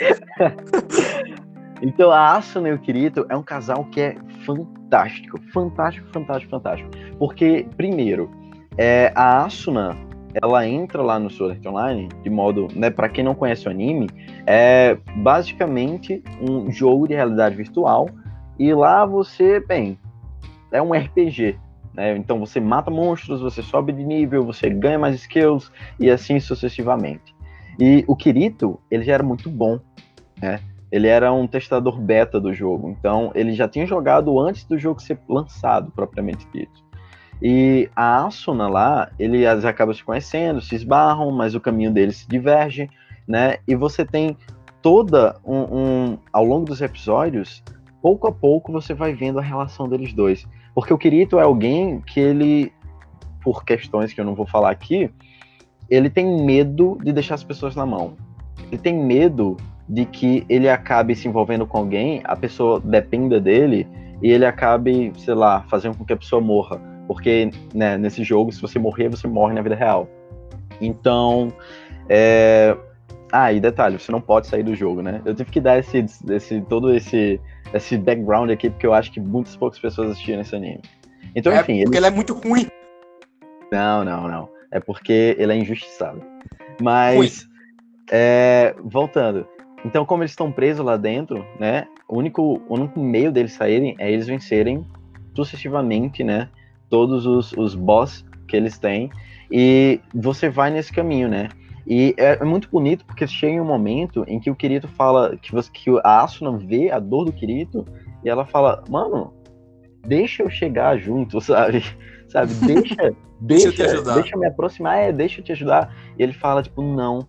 Então, 1.81 2.11
a 2.11 2.35
Asuna 2.35 2.67
e 2.67 2.73
o 2.73 2.77
Kirito 2.77 3.25
é 3.29 3.37
um 3.37 3.41
casal 3.41 3.85
que 3.85 4.01
é 4.01 4.15
fantástico. 4.45 5.39
Fantástico, 5.53 6.05
fantástico, 6.11 6.51
fantástico. 6.51 6.89
Porque, 7.17 7.65
primeiro, 7.77 8.29
é, 8.77 9.13
a 9.15 9.45
Asuna, 9.45 9.95
ela 10.33 10.67
entra 10.67 11.01
lá 11.01 11.17
no 11.17 11.29
Sword 11.29 11.55
Art 11.55 11.65
Online, 11.65 12.09
de 12.21 12.29
modo, 12.29 12.67
né, 12.75 12.89
para 12.89 13.07
quem 13.07 13.23
não 13.23 13.33
conhece 13.33 13.65
o 13.65 13.71
anime, 13.71 14.09
é 14.45 14.97
basicamente 15.23 16.21
um 16.41 16.69
jogo 16.69 17.07
de 17.07 17.13
realidade 17.13 17.55
virtual. 17.55 18.09
E 18.59 18.73
lá 18.73 19.05
você, 19.05 19.61
bem, 19.61 19.97
é 20.71 20.82
um 20.82 20.93
RPG. 20.93 21.58
Né? 21.93 22.15
Então 22.17 22.39
você 22.39 22.60
mata 22.60 22.91
monstros, 22.91 23.41
você 23.41 23.62
sobe 23.62 23.91
de 23.91 24.03
nível, 24.03 24.45
você 24.45 24.69
ganha 24.69 24.99
mais 24.99 25.15
skills 25.15 25.71
e 25.99 26.10
assim 26.10 26.39
sucessivamente. 26.39 27.36
E 27.79 28.03
o 28.08 28.15
Kirito, 28.15 28.79
ele 28.91 29.03
já 29.03 29.13
era 29.13 29.23
muito 29.23 29.49
bom, 29.49 29.79
né? 30.41 30.60
Ele 30.91 31.08
era 31.08 31.32
um 31.32 31.45
testador 31.47 31.99
beta 31.99 32.39
do 32.39 32.51
jogo, 32.51 32.89
então 32.89 33.32
ele 33.36 33.53
já 33.53 33.67
tinha 33.67 33.86
jogado 33.86 34.39
antes 34.39 34.65
do 34.65 34.77
jogo 34.77 34.99
ser 34.99 35.19
lançado, 35.29 35.91
propriamente 35.91 36.47
dito. 36.51 36.84
E 37.41 37.89
a 37.95 38.25
Asuna 38.25 38.67
lá, 38.67 39.10
eles 39.17 39.63
acabam 39.63 39.95
se 39.95 40.03
conhecendo, 40.03 40.60
se 40.60 40.75
esbarram, 40.75 41.32
mas 41.32 41.55
o 41.55 41.62
caminho 41.62 41.91
deles 41.91 42.17
se 42.17 42.27
diverge, 42.27 42.89
né? 43.27 43.58
E 43.67 43.75
você 43.75 44.03
tem 44.03 44.36
toda 44.82 45.38
um, 45.45 45.60
um 45.60 46.17
ao 46.34 46.43
longo 46.43 46.65
dos 46.65 46.82
episódios, 46.82 47.63
pouco 48.01 48.27
a 48.27 48.32
pouco 48.32 48.71
você 48.71 48.93
vai 48.93 49.13
vendo 49.13 49.39
a 49.39 49.43
relação 49.43 49.88
deles 49.88 50.12
dois. 50.12 50.45
Porque 50.73 50.93
o 50.93 50.97
Kirito 50.97 51.39
é 51.39 51.43
alguém 51.43 52.01
que 52.01 52.19
ele, 52.19 52.71
por 53.43 53.63
questões 53.63 54.13
que 54.13 54.21
eu 54.21 54.25
não 54.25 54.36
vou 54.36 54.45
falar 54.45 54.71
aqui, 54.71 55.10
ele 55.89 56.10
tem 56.10 56.43
medo 56.45 56.97
de 57.03 57.12
deixar 57.12 57.36
as 57.36 57.43
pessoas 57.43 57.75
na 57.75 57.86
mão. 57.86 58.13
Ele 58.67 58.77
tem 58.77 58.93
medo 58.93 59.58
de 59.88 60.05
que 60.05 60.45
ele 60.47 60.69
acabe 60.69 61.15
se 61.15 61.27
envolvendo 61.27 61.65
com 61.65 61.79
alguém, 61.79 62.21
a 62.23 62.36
pessoa 62.36 62.79
dependa 62.79 63.39
dele 63.39 63.88
e 64.21 64.29
ele 64.29 64.45
acabe, 64.45 65.12
sei 65.17 65.34
lá, 65.34 65.63
fazendo 65.63 65.97
com 65.97 66.05
que 66.05 66.13
a 66.13 66.17
pessoa 66.17 66.41
morra. 66.41 66.79
Porque 67.08 67.49
né, 67.73 67.97
nesse 67.97 68.23
jogo, 68.23 68.51
se 68.51 68.62
você 68.62 68.77
morrer, 68.77 69.10
você 69.10 69.27
morre 69.27 69.53
na 69.55 69.62
vida 69.62 69.75
real. 69.75 70.08
Então, 70.79 71.51
é... 72.08 72.77
ah, 73.31 73.53
e 73.53 73.59
detalhe, 73.59 73.99
você 73.99 74.11
não 74.11 74.21
pode 74.21 74.47
sair 74.47 74.63
do 74.63 74.75
jogo, 74.75 75.01
né? 75.01 75.21
Eu 75.25 75.35
tive 75.35 75.51
que 75.51 75.61
dar 75.61 75.77
esse, 75.77 76.05
esse 76.29 76.61
todo 76.61 76.93
esse 76.93 77.39
esse 77.73 77.97
background 77.97 78.49
aqui, 78.49 78.69
porque 78.69 78.87
eu 78.87 78.93
acho 78.93 79.11
que 79.11 79.19
muitas 79.19 79.55
poucas 79.55 79.79
pessoas 79.79 80.11
assistiram 80.11 80.41
esse 80.41 80.55
anime. 80.55 80.81
Então, 81.35 81.51
É, 81.53 81.61
enfim, 81.61 81.83
porque 81.83 81.97
ele... 81.97 81.97
ele 81.97 82.05
é 82.07 82.11
muito 82.11 82.33
ruim. 82.33 82.67
Não, 83.71 84.03
não, 84.03 84.27
não. 84.27 84.49
É 84.71 84.79
porque 84.79 85.35
ele 85.37 85.53
é 85.53 85.55
injustiçado. 85.55 86.21
Mas, 86.81 87.47
é, 88.11 88.75
voltando. 88.83 89.47
Então, 89.85 90.05
como 90.05 90.23
eles 90.23 90.31
estão 90.31 90.51
presos 90.51 90.85
lá 90.85 90.97
dentro, 90.97 91.45
né? 91.59 91.87
O 92.07 92.17
único, 92.17 92.61
o 92.67 92.73
único 92.73 92.99
meio 92.99 93.31
deles 93.31 93.53
saírem 93.53 93.95
é 93.99 94.11
eles 94.11 94.27
vencerem 94.27 94.85
sucessivamente, 95.35 96.23
né? 96.23 96.49
Todos 96.89 97.25
os, 97.25 97.53
os 97.53 97.75
boss 97.75 98.25
que 98.47 98.57
eles 98.57 98.77
têm. 98.77 99.11
E 99.51 99.99
você 100.13 100.49
vai 100.49 100.71
nesse 100.71 100.91
caminho, 100.91 101.29
né? 101.29 101.49
E 101.89 102.13
é, 102.17 102.38
é 102.39 102.43
muito 102.45 102.69
bonito 102.69 103.04
porque 103.04 103.25
chega 103.25 103.60
um 103.60 103.65
momento 103.65 104.23
em 104.28 104.39
que 104.39 104.52
o 104.52 104.56
Kirito 104.56 104.88
fala 104.88 105.36
que, 105.36 105.52
você, 105.52 105.71
que 105.71 105.89
a 106.04 106.21
Asuna 106.21 106.56
vê 106.56 106.91
a 106.91 106.99
dor 106.99 107.25
do 107.25 107.34
Kirito 107.34 107.84
e 108.23 108.30
ela 108.30 108.45
fala, 108.45 108.84
mano, 108.88 109.34
deixa 110.06 110.43
eu 110.43 110.49
chegar 110.52 110.97
junto, 110.99 111.41
sabe? 111.41 111.84
Sabe? 112.28 112.54
Deixa, 112.54 112.95
Deixa 113.41 113.67
eu 113.67 113.71
deixa, 113.71 113.71
te 113.71 113.82
ajudar. 113.84 114.13
deixa 114.15 114.36
eu 114.36 114.39
me 114.39 114.47
aproximar, 114.47 114.97
é, 114.99 115.12
deixa 115.12 115.39
eu 115.39 115.43
te 115.43 115.52
ajudar. 115.54 115.95
E 116.17 116.21
ele 116.21 116.34
fala, 116.34 116.62
tipo, 116.62 116.82
não, 116.84 117.28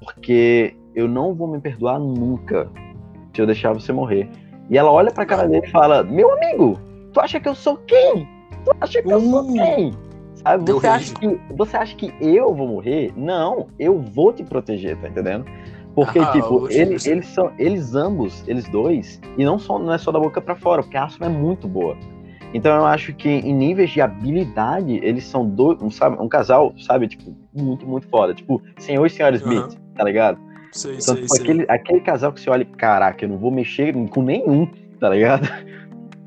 porque 0.00 0.76
eu 0.94 1.08
não 1.08 1.34
vou 1.34 1.48
me 1.48 1.60
perdoar 1.60 1.98
nunca 1.98 2.70
se 3.34 3.40
eu 3.42 3.46
deixar 3.46 3.72
você 3.72 3.92
morrer. 3.92 4.28
E 4.70 4.78
ela 4.78 4.92
olha 4.92 5.10
pra 5.10 5.26
cara 5.26 5.48
dele 5.48 5.66
e 5.66 5.70
fala, 5.70 6.02
meu 6.04 6.32
amigo, 6.32 6.78
tu 7.12 7.20
acha 7.20 7.40
que 7.40 7.48
eu 7.48 7.54
sou 7.54 7.76
quem? 7.78 8.28
Tu 8.64 8.70
acha 8.80 9.02
que 9.02 9.12
eu 9.12 9.20
sou 9.20 9.42
Uh, 9.48 9.52
quem? 9.52 9.90
Sabe? 10.36 10.70
Você 10.72 10.86
acha, 10.86 11.14
que, 11.14 11.40
você 11.56 11.76
acha 11.76 11.96
que 11.96 12.12
eu 12.20 12.54
vou 12.54 12.68
morrer? 12.68 13.12
Não, 13.16 13.68
eu 13.78 14.00
vou 14.00 14.32
te 14.32 14.44
proteger, 14.44 14.96
tá 14.98 15.08
entendendo? 15.08 15.44
Porque, 15.94 16.18
Ah, 16.18 16.26
tipo, 16.26 16.68
ele- 16.68 16.98
eles 17.06 17.26
são, 17.28 17.50
eles 17.58 17.94
ambos, 17.94 18.44
eles 18.46 18.68
dois, 18.68 19.20
e 19.38 19.44
não, 19.44 19.58
só, 19.58 19.78
não 19.78 19.92
é 19.92 19.98
só 19.98 20.12
da 20.12 20.20
boca 20.20 20.40
pra 20.40 20.54
fora, 20.54 20.82
porque 20.82 20.96
a 20.96 21.04
Asuna 21.04 21.26
é 21.26 21.28
muito 21.30 21.66
boa. 21.66 21.96
Então 22.52 22.74
eu 22.76 22.84
acho 22.86 23.12
que 23.14 23.28
em 23.28 23.52
níveis 23.54 23.90
de 23.90 24.00
habilidade, 24.00 25.00
eles 25.02 25.24
são 25.24 25.48
dois, 25.48 25.80
um, 25.82 25.90
sabe, 25.90 26.16
um 26.22 26.28
casal, 26.28 26.72
sabe, 26.78 27.08
tipo, 27.08 27.34
muito, 27.54 27.86
muito 27.86 28.06
foda. 28.08 28.34
Tipo, 28.34 28.62
senhor 28.78 29.04
e 29.06 29.10
senhora 29.10 29.34
Smith, 29.36 29.58
Aham. 29.58 29.68
tá 29.96 30.04
ligado? 30.04 30.38
Sei, 30.70 30.92
Então, 30.92 31.14
sei, 31.14 31.22
tipo, 31.22 31.34
sei. 31.34 31.42
aquele, 31.44 31.66
aquele 31.68 32.00
casal 32.00 32.32
que 32.32 32.40
você 32.40 32.50
olha, 32.50 32.64
caraca, 32.76 33.24
eu 33.24 33.28
não 33.30 33.38
vou 33.38 33.50
mexer 33.50 33.94
com 34.10 34.22
nenhum, 34.22 34.66
tá 35.00 35.08
ligado? 35.08 35.48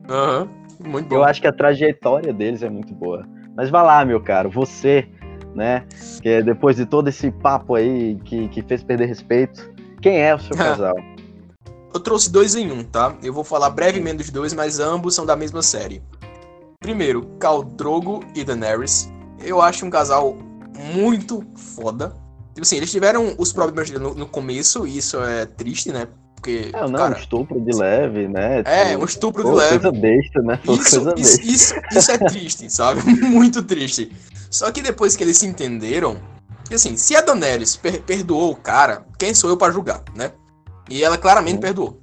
Aham, 0.10 0.48
Muito 0.84 1.08
bom. 1.10 1.16
Eu 1.16 1.24
acho 1.24 1.40
que 1.42 1.48
a 1.48 1.54
trajetória 1.54 2.34
deles 2.34 2.64
é 2.64 2.70
muito 2.70 2.94
boa. 2.94 3.26
Mas 3.60 3.70
vai 3.70 3.84
lá, 3.84 4.06
meu 4.06 4.22
caro, 4.22 4.50
você, 4.50 5.06
né, 5.54 5.86
que 6.22 6.42
depois 6.42 6.78
de 6.78 6.86
todo 6.86 7.10
esse 7.10 7.30
papo 7.30 7.76
aí 7.76 8.16
que, 8.24 8.48
que 8.48 8.62
fez 8.62 8.82
perder 8.82 9.08
respeito, 9.08 9.70
quem 10.02 10.18
é 10.22 10.34
o 10.34 10.40
seu 10.40 10.56
casal? 10.56 10.96
Eu 11.94 12.00
trouxe 12.00 12.32
dois 12.32 12.56
em 12.56 12.72
um, 12.72 12.86
tá? 12.86 13.18
Eu 13.22 13.34
vou 13.34 13.44
falar 13.44 13.70
brevemente 13.72 14.16
dos 14.16 14.30
dois, 14.30 14.54
mas 14.54 14.80
ambos 14.80 15.14
são 15.14 15.26
da 15.26 15.36
mesma 15.36 15.62
série. 15.62 16.02
Primeiro, 16.80 17.36
Khal 17.38 17.62
Drogo 17.66 18.24
e 18.34 18.46
Daenerys. 18.46 19.12
Eu 19.44 19.62
acho 19.62 19.86
um 19.86 19.90
casal 19.90 20.38
muito 20.96 21.46
foda. 21.58 22.16
Tipo 22.54 22.62
assim, 22.62 22.78
eles 22.78 22.90
tiveram 22.90 23.36
os 23.38 23.52
problemas 23.52 23.92
no, 23.92 24.16
no 24.16 24.26
começo, 24.26 24.88
e 24.88 25.00
isso 25.00 25.22
é 25.22 25.46
triste, 25.46 25.92
né? 25.92 26.08
Porque, 26.40 26.72
É, 26.74 26.82
não, 26.82 26.94
cara, 26.94 27.16
um 27.16 27.20
estupro 27.20 27.60
de 27.60 27.76
leve, 27.78 28.28
né? 28.30 28.62
é, 28.66 28.98
um 28.98 29.04
estupro 29.04 29.44
de 29.44 29.52
leve. 29.52 29.80
Coisa 29.80 29.92
besta, 29.92 30.42
né? 30.42 30.60
Pô, 30.66 30.74
Isso, 30.74 30.96
coisa 31.04 31.14
isso, 31.18 31.38
besta. 31.38 31.52
isso, 31.52 31.76
isso 31.92 32.12
é 32.12 32.18
triste, 32.18 32.70
sabe? 32.70 33.02
Muito 33.28 33.62
triste. 33.62 34.12
Só 34.50 34.72
que 34.72 34.82
depois 34.82 35.16
que 35.18 35.24
eles 35.24 35.38
se 35.38 35.46
entenderam, 35.46 36.18
que 36.68 36.76
assim, 36.76 36.96
se 36.96 37.16
a 37.16 37.22
Daenerys 37.22 37.76
per- 37.76 38.02
perdoou 38.02 38.52
o 38.52 38.56
cara, 38.56 39.06
quem 39.18 39.34
sou 39.34 39.50
eu 39.50 39.58
pra 39.58 39.70
julgar, 39.72 40.02
né? 40.16 40.32
E 40.90 41.04
ela 41.04 41.18
claramente 41.18 41.56
Uhum. 41.56 41.62
perdoou. 41.62 42.02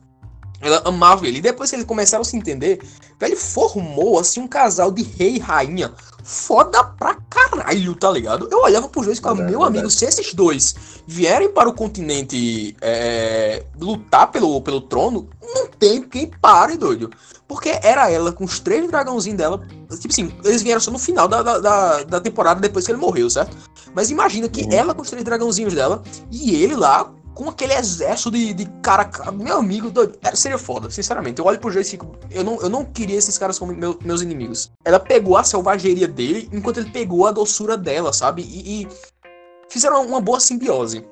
Ela 0.60 0.82
amava 0.84 1.26
ele. 1.26 1.38
E 1.38 1.42
depois 1.42 1.70
que 1.70 1.76
eles 1.76 1.86
começaram 1.86 2.22
a 2.22 2.24
se 2.24 2.36
entender, 2.36 2.80
velho, 3.20 3.36
formou 3.36 4.18
assim 4.18 4.40
um 4.40 4.48
casal 4.48 4.90
de 4.90 5.02
rei 5.02 5.36
e 5.36 5.38
rainha 5.38 5.92
foda 6.24 6.82
pra 6.82 7.14
caralho, 7.30 7.94
tá 7.94 8.10
ligado? 8.10 8.48
Eu 8.50 8.58
olhava 8.62 8.88
pros 8.88 9.06
dois 9.06 9.18
e 9.18 9.20
falava, 9.20 9.44
meu 9.44 9.62
amigo, 9.62 9.88
se 9.88 10.04
esses 10.04 10.34
dois 10.34 10.74
vierem 11.06 11.48
para 11.50 11.68
o 11.68 11.72
continente 11.72 12.76
é, 12.80 13.64
lutar 13.78 14.32
pelo, 14.32 14.60
pelo 14.60 14.80
trono, 14.80 15.28
não 15.54 15.68
tem 15.68 16.02
quem 16.02 16.26
pare, 16.40 16.76
doido. 16.76 17.10
Porque 17.46 17.78
era 17.80 18.10
ela 18.10 18.32
com 18.32 18.42
os 18.42 18.58
três 18.58 18.88
dragãozinhos 18.88 19.38
dela. 19.38 19.64
Tipo 20.00 20.12
assim, 20.12 20.32
eles 20.44 20.62
vieram 20.62 20.80
só 20.80 20.90
no 20.90 20.98
final 20.98 21.28
da, 21.28 21.42
da, 21.42 21.58
da, 21.60 22.02
da 22.02 22.20
temporada 22.20 22.60
depois 22.60 22.84
que 22.84 22.90
ele 22.90 22.98
morreu, 22.98 23.30
certo? 23.30 23.56
Mas 23.94 24.10
imagina 24.10 24.48
que 24.48 24.62
Uhum. 24.62 24.72
ela 24.72 24.94
com 24.94 25.02
os 25.02 25.10
três 25.10 25.24
dragãozinhos 25.24 25.74
dela 25.74 26.02
e 26.28 26.60
ele 26.60 26.74
lá 26.74 27.08
com 27.36 27.48
aquele 27.50 27.74
exército 27.74 28.30
de, 28.30 28.54
de 28.54 28.64
cara. 28.82 29.04
ca- 29.04 29.30
Meu 29.30 29.58
amigo, 29.58 29.90
doido. 29.90 30.18
É, 30.24 30.34
seria 30.34 30.56
foda, 30.58 30.90
sinceramente. 30.90 31.38
Eu 31.38 31.44
olho 31.44 31.60
pro 31.60 31.70
jogo 31.70 31.82
e 31.82 31.88
fico. 31.88 32.16
Eu 32.30 32.42
não, 32.42 32.60
eu 32.62 32.70
não 32.70 32.84
queria 32.84 33.16
esses 33.16 33.36
caras 33.36 33.58
como 33.58 33.72
meu- 33.74 33.98
meus 34.02 34.22
inimigos. 34.22 34.72
Ela 34.84 34.98
pegou 34.98 35.36
a 35.36 35.44
selvageria 35.44 36.08
dele 36.08 36.48
enquanto 36.52 36.78
ele 36.80 36.90
pegou 36.90 37.26
a 37.26 37.30
doçura 37.32 37.76
dela, 37.76 38.12
sabe? 38.12 38.42
E. 38.42 38.82
e 38.82 38.88
fizeram 39.68 40.04
uma 40.06 40.20
boa 40.20 40.40
simbiose. 40.40 41.04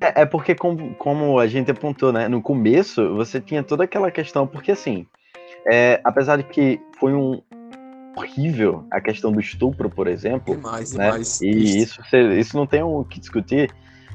É, 0.00 0.22
é 0.22 0.26
porque, 0.26 0.54
como, 0.54 0.94
como 0.96 1.38
a 1.38 1.46
gente 1.46 1.70
apontou, 1.70 2.12
né? 2.12 2.28
No 2.28 2.42
começo, 2.42 3.14
você 3.14 3.40
tinha 3.40 3.62
toda 3.62 3.84
aquela 3.84 4.10
questão, 4.10 4.46
porque 4.46 4.72
assim, 4.72 5.06
é, 5.70 6.00
apesar 6.04 6.36
de 6.36 6.42
que 6.44 6.80
foi 6.98 7.14
um 7.14 7.40
horrível 8.16 8.84
a 8.90 9.00
questão 9.00 9.32
do 9.32 9.40
estupro, 9.40 9.88
por 9.88 10.06
exemplo, 10.06 10.54
Demais, 10.54 10.92
né? 10.92 11.04
demais. 11.06 11.40
E 11.40 11.78
isso, 11.78 12.00
isso 12.38 12.56
não 12.56 12.66
tem 12.66 12.82
o 12.82 13.04
que 13.04 13.18
discutir. 13.18 13.72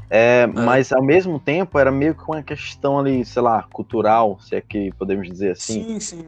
É, 0.09 0.47
Mas 0.47 0.91
ao 0.93 1.03
mesmo 1.03 1.39
tempo 1.39 1.77
era 1.77 1.91
meio 1.91 2.15
que 2.15 2.23
uma 2.27 2.41
questão 2.41 2.97
ali, 2.99 3.25
sei 3.25 3.41
lá, 3.41 3.63
cultural, 3.71 4.39
se 4.39 4.55
é 4.55 4.61
que 4.61 4.91
podemos 4.93 5.27
dizer 5.27 5.51
assim. 5.51 5.83
Sim, 5.83 5.99
sim. 5.99 6.25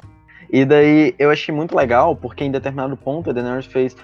E 0.51 0.65
daí 0.65 1.13
eu 1.17 1.29
achei 1.29 1.53
muito 1.53 1.75
legal, 1.75 2.15
porque 2.15 2.43
em 2.43 2.51
determinado 2.51 2.97
ponto 2.97 3.29
a 3.29 3.33
Daenerys 3.33 3.65
fez. 3.65 3.95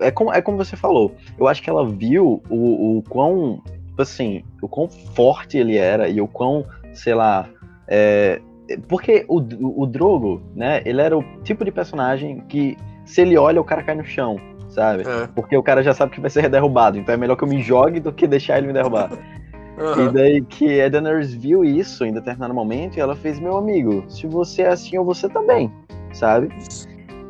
É 0.00 0.10
como, 0.10 0.32
é 0.32 0.40
como 0.40 0.56
você 0.56 0.76
falou. 0.76 1.14
Eu 1.36 1.48
acho 1.48 1.60
que 1.62 1.68
ela 1.68 1.86
viu 1.86 2.42
o, 2.48 2.98
o 2.98 3.02
quão. 3.02 3.62
Tipo 3.88 4.02
assim, 4.02 4.44
o 4.62 4.68
quão 4.68 4.88
forte 4.88 5.58
ele 5.58 5.76
era 5.76 6.08
e 6.08 6.20
o 6.20 6.28
quão, 6.28 6.64
sei 6.92 7.14
lá. 7.14 7.48
É, 7.88 8.40
porque 8.86 9.24
o, 9.28 9.40
o, 9.40 9.82
o 9.82 9.86
Drogo, 9.86 10.40
né? 10.54 10.82
Ele 10.84 11.00
era 11.00 11.18
o 11.18 11.22
tipo 11.42 11.64
de 11.64 11.72
personagem 11.72 12.40
que, 12.48 12.76
se 13.04 13.22
ele 13.22 13.36
olha, 13.36 13.60
o 13.60 13.64
cara 13.64 13.82
cai 13.82 13.96
no 13.96 14.04
chão, 14.04 14.38
sabe? 14.68 15.02
É. 15.06 15.28
Porque 15.34 15.56
o 15.56 15.62
cara 15.62 15.82
já 15.82 15.94
sabe 15.94 16.12
que 16.12 16.20
vai 16.20 16.30
ser 16.30 16.48
derrubado. 16.48 16.98
Então 16.98 17.14
é 17.14 17.18
melhor 17.18 17.36
que 17.36 17.44
eu 17.44 17.48
me 17.48 17.60
jogue 17.62 18.00
do 18.00 18.12
que 18.12 18.26
deixar 18.26 18.58
ele 18.58 18.68
me 18.68 18.72
derrubar. 18.72 19.10
E 19.78 19.80
Aham. 19.80 20.12
daí 20.12 20.42
que 20.42 20.80
a 20.80 20.88
Daenerys 20.88 21.32
viu 21.32 21.64
isso 21.64 22.04
em 22.04 22.12
determinado 22.12 22.52
momento 22.52 22.96
e 22.96 23.00
ela 23.00 23.14
fez, 23.14 23.38
meu 23.38 23.56
amigo, 23.56 24.04
se 24.08 24.26
você 24.26 24.62
é 24.62 24.70
assim, 24.70 24.98
ou 24.98 25.04
você 25.04 25.28
também, 25.28 25.72
sabe? 26.12 26.48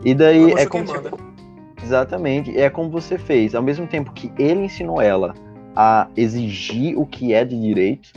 E 0.03 0.15
daí 0.15 0.53
é 0.53 0.65
como 0.65 0.87
você... 0.87 1.11
Exatamente, 1.83 2.59
é 2.59 2.71
como 2.71 2.89
você 2.89 3.19
fez. 3.19 3.55
Ao 3.55 3.63
mesmo 3.63 3.87
tempo 3.87 4.13
que 4.13 4.33
ele 4.39 4.65
ensinou 4.65 5.01
ela 5.01 5.35
a 5.77 6.09
exigir 6.17 6.99
o 6.99 7.05
que 7.05 7.35
é 7.35 7.45
de 7.45 7.61
direito, 7.61 8.13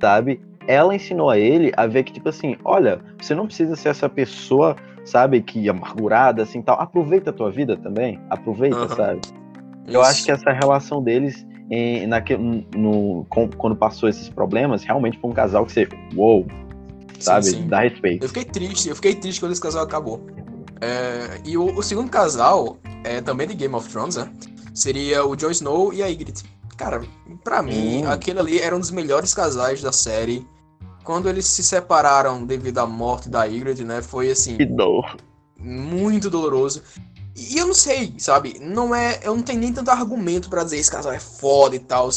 sabe? 0.00 0.40
Ela 0.66 0.94
ensinou 0.94 1.28
a 1.28 1.38
ele 1.38 1.70
a 1.76 1.86
ver 1.86 2.02
que, 2.02 2.12
tipo 2.12 2.28
assim, 2.28 2.56
olha, 2.64 3.00
você 3.20 3.34
não 3.34 3.46
precisa 3.46 3.76
ser 3.76 3.90
essa 3.90 4.08
pessoa, 4.08 4.74
sabe, 5.06 5.40
que 5.40 5.66
amargurada, 5.70 6.42
assim, 6.42 6.60
tal. 6.60 6.78
Aproveita 6.78 7.30
a 7.30 7.32
tua 7.32 7.50
vida 7.50 7.76
também, 7.78 8.20
aproveita, 8.28 8.76
Aham. 8.76 8.88
sabe? 8.96 9.20
Eu 9.86 10.02
acho 10.02 10.16
Isso. 10.18 10.26
que 10.26 10.32
essa 10.32 10.50
relação 10.52 11.02
deles, 11.02 11.46
em, 11.70 12.06
naque- 12.06 12.36
no, 12.36 13.24
com- 13.30 13.48
quando 13.48 13.74
passou 13.76 14.08
esses 14.08 14.28
problemas, 14.28 14.82
realmente 14.82 15.18
foi 15.18 15.30
um 15.30 15.32
casal 15.32 15.64
que 15.64 15.72
você, 15.72 15.88
uou, 16.14 16.44
sabe? 17.20 17.46
sim. 17.46 17.66
Dá 17.68 17.80
respeito. 17.80 18.24
Eu 18.24 18.28
fiquei 18.28 18.44
triste, 18.44 18.88
eu 18.88 18.96
fiquei 18.96 19.14
triste 19.14 19.40
quando 19.40 19.52
esse 19.52 19.60
casal 19.62 19.84
acabou. 19.84 20.20
É, 20.80 21.40
e 21.44 21.56
o, 21.56 21.64
o 21.78 21.82
segundo 21.82 22.10
casal, 22.10 22.76
é, 23.04 23.20
também 23.22 23.46
de 23.46 23.54
Game 23.54 23.74
of 23.74 23.88
Thrones, 23.88 24.16
né? 24.16 24.28
Seria 24.74 25.24
o 25.24 25.34
Jon 25.34 25.50
Snow 25.50 25.92
e 25.94 26.02
a 26.02 26.06
Ygritte. 26.08 26.44
Cara, 26.76 27.00
pra 27.42 27.62
mim, 27.62 28.02
Hum. 28.04 28.10
aquele 28.10 28.38
ali 28.40 28.58
era 28.58 28.76
um 28.76 28.80
dos 28.80 28.90
melhores 28.90 29.32
casais 29.32 29.80
da 29.80 29.90
série. 29.92 30.46
Quando 31.06 31.28
eles 31.28 31.46
se 31.46 31.62
separaram 31.62 32.44
devido 32.44 32.78
à 32.78 32.86
morte 32.86 33.28
da 33.28 33.44
Ygritte, 33.44 33.84
né? 33.84 34.02
Foi 34.02 34.28
assim, 34.30 34.56
Que 34.56 34.66
dor. 34.66 35.16
muito 35.56 36.28
doloroso. 36.28 36.82
E 37.36 37.56
eu 37.58 37.66
não 37.68 37.74
sei, 37.74 38.14
sabe? 38.18 38.58
Não 38.60 38.92
é, 38.94 39.20
eu 39.22 39.36
não 39.36 39.42
tenho 39.42 39.60
nem 39.60 39.72
tanto 39.72 39.90
argumento 39.90 40.50
pra 40.50 40.64
dizer 40.64 40.78
esse 40.78 40.90
casal 40.90 41.12
é 41.12 41.20
foda 41.20 41.76
e 41.76 41.78
tal. 41.78 42.08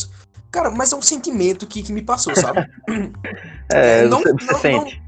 Cara, 0.50 0.72
mas 0.72 0.92
é 0.92 0.96
um 0.96 1.02
sentimento 1.04 1.68
que, 1.68 1.84
que 1.84 1.94
me 1.94 2.02
passou, 2.02 2.36
sabe? 2.36 2.68
É, 3.72 4.06
Não- 4.08 4.20
você, 4.24 4.34
não- 4.52 4.60
sente. 4.60 5.02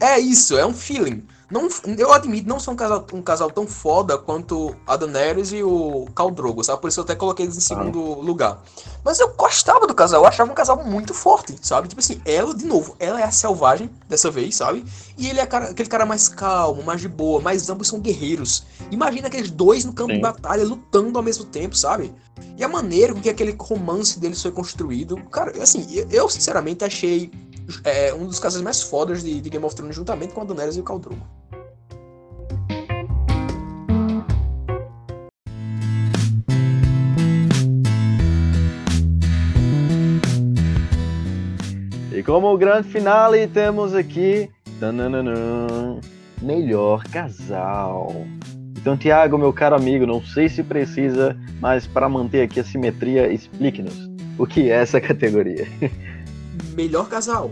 É 0.00 0.18
isso, 0.18 0.56
é 0.56 0.64
um 0.64 0.72
feeling. 0.72 1.26
Não, 1.50 1.66
eu 1.96 2.12
admito, 2.12 2.46
não 2.46 2.60
são 2.60 2.74
um 2.74 2.76
casal, 2.76 3.06
um 3.12 3.22
casal 3.22 3.50
tão 3.50 3.66
foda 3.66 4.18
quanto 4.18 4.76
a 4.86 4.96
Daenerys 4.96 5.50
e 5.52 5.62
o 5.62 6.06
Khal 6.14 6.30
Drogo, 6.30 6.62
sabe? 6.62 6.80
Por 6.82 6.88
isso 6.88 7.00
eu 7.00 7.04
até 7.04 7.14
coloquei 7.14 7.46
eles 7.46 7.56
em 7.56 7.60
segundo 7.60 7.98
lugar. 8.20 8.62
Mas 9.02 9.18
eu 9.18 9.32
gostava 9.34 9.86
do 9.86 9.94
casal, 9.94 10.22
eu 10.22 10.28
achava 10.28 10.50
um 10.52 10.54
casal 10.54 10.84
muito 10.84 11.14
forte, 11.14 11.56
sabe? 11.62 11.88
Tipo 11.88 12.00
assim, 12.00 12.20
ela, 12.26 12.54
de 12.54 12.66
novo, 12.66 12.94
ela 12.98 13.18
é 13.20 13.24
a 13.24 13.30
selvagem 13.30 13.90
dessa 14.06 14.30
vez, 14.30 14.56
sabe? 14.56 14.84
E 15.16 15.26
ele 15.30 15.40
é 15.40 15.46
cara- 15.46 15.70
aquele 15.70 15.88
cara 15.88 16.04
mais 16.04 16.28
calmo, 16.28 16.82
mais 16.82 17.00
de 17.00 17.08
boa, 17.08 17.40
mas 17.40 17.70
ambos 17.70 17.88
são 17.88 17.98
guerreiros. 17.98 18.64
Imagina 18.90 19.28
aqueles 19.28 19.50
dois 19.50 19.86
no 19.86 19.94
campo 19.94 20.10
Sim. 20.10 20.16
de 20.16 20.22
batalha, 20.22 20.64
lutando 20.64 21.18
ao 21.18 21.24
mesmo 21.24 21.46
tempo, 21.46 21.74
sabe? 21.74 22.12
E 22.58 22.62
a 22.62 22.68
maneira 22.68 23.14
com 23.14 23.20
que 23.22 23.30
aquele 23.30 23.56
romance 23.58 24.20
deles 24.20 24.42
foi 24.42 24.50
construído, 24.50 25.16
cara, 25.30 25.62
assim, 25.62 25.86
eu, 26.10 26.28
sinceramente 26.28 26.84
achei 26.84 27.30
é, 27.84 28.12
um 28.14 28.26
dos 28.26 28.38
casais 28.38 28.62
mais 28.62 28.82
fodas 28.82 29.22
de, 29.22 29.40
de 29.40 29.50
Game 29.50 29.64
of 29.64 29.74
Thrones, 29.74 29.94
juntamente 29.94 30.32
com 30.32 30.40
a 30.40 30.44
Daenerys 30.44 30.76
e 30.76 30.80
o 30.80 30.84
Khal. 30.84 31.00
E 42.12 42.22
como 42.22 42.56
grande 42.58 42.88
finale, 42.88 43.46
temos 43.46 43.94
aqui. 43.94 44.50
tananana, 44.80 46.00
melhor 46.42 47.04
casal. 47.04 48.26
Então, 48.76 48.96
Tiago, 48.96 49.36
meu 49.36 49.52
caro 49.52 49.76
amigo, 49.76 50.06
não 50.06 50.22
sei 50.22 50.48
se 50.48 50.62
precisa, 50.62 51.36
mas 51.60 51.86
para 51.86 52.08
manter 52.08 52.42
aqui 52.42 52.60
a 52.60 52.64
simetria, 52.64 53.30
explique-nos 53.32 54.08
o 54.38 54.46
que 54.46 54.70
é 54.70 54.76
essa 54.76 54.98
categoria. 55.02 55.66
Melhor 56.78 57.08
casal. 57.08 57.50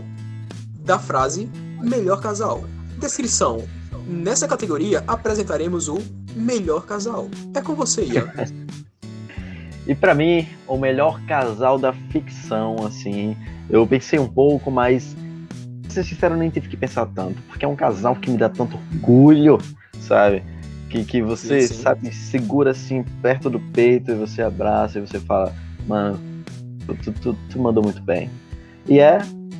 Da 0.85 0.97
frase 0.97 1.49
melhor 1.81 2.21
casal. 2.21 2.63
Descrição. 2.97 3.61
Nessa 4.07 4.47
categoria 4.47 5.03
apresentaremos 5.05 5.89
o 5.89 5.97
melhor 6.33 6.85
casal. 6.85 7.27
É 7.53 7.59
com 7.59 7.75
você, 7.75 8.05
Ian. 8.05 8.31
E 9.85 9.95
pra 9.95 10.13
mim, 10.13 10.45
o 10.67 10.77
melhor 10.77 11.21
casal 11.25 11.77
da 11.79 11.93
ficção, 11.93 12.75
assim, 12.85 13.37
eu 13.69 13.87
pensei 13.87 14.19
um 14.19 14.27
pouco, 14.27 14.69
mas 14.69 15.15
pra 15.83 15.91
ser 15.91 16.03
sincero, 16.03 16.35
eu 16.35 16.39
nem 16.39 16.49
tive 16.49 16.67
que 16.67 16.75
pensar 16.75 17.05
tanto, 17.05 17.41
porque 17.43 17.63
é 17.63 17.67
um 17.69 17.75
casal 17.75 18.13
que 18.13 18.29
me 18.29 18.37
dá 18.37 18.49
tanto 18.49 18.75
orgulho, 18.75 19.57
sabe? 20.01 20.43
Que, 20.89 21.05
que 21.05 21.21
você, 21.21 21.61
Sim, 21.61 21.73
sim. 21.73 21.81
sabe, 21.81 22.13
segura 22.13 22.71
assim 22.71 23.01
perto 23.21 23.49
do 23.49 23.61
peito 23.61 24.11
e 24.11 24.15
você 24.15 24.41
abraça 24.41 24.99
e 24.99 25.01
você 25.07 25.21
fala, 25.21 25.55
mano, 25.87 26.19
tu, 27.01 27.13
tu, 27.13 27.37
tu 27.49 27.57
mandou 27.57 27.81
muito 27.81 28.01
bem. 28.01 28.29
E 28.87 28.99
é 28.99 29.19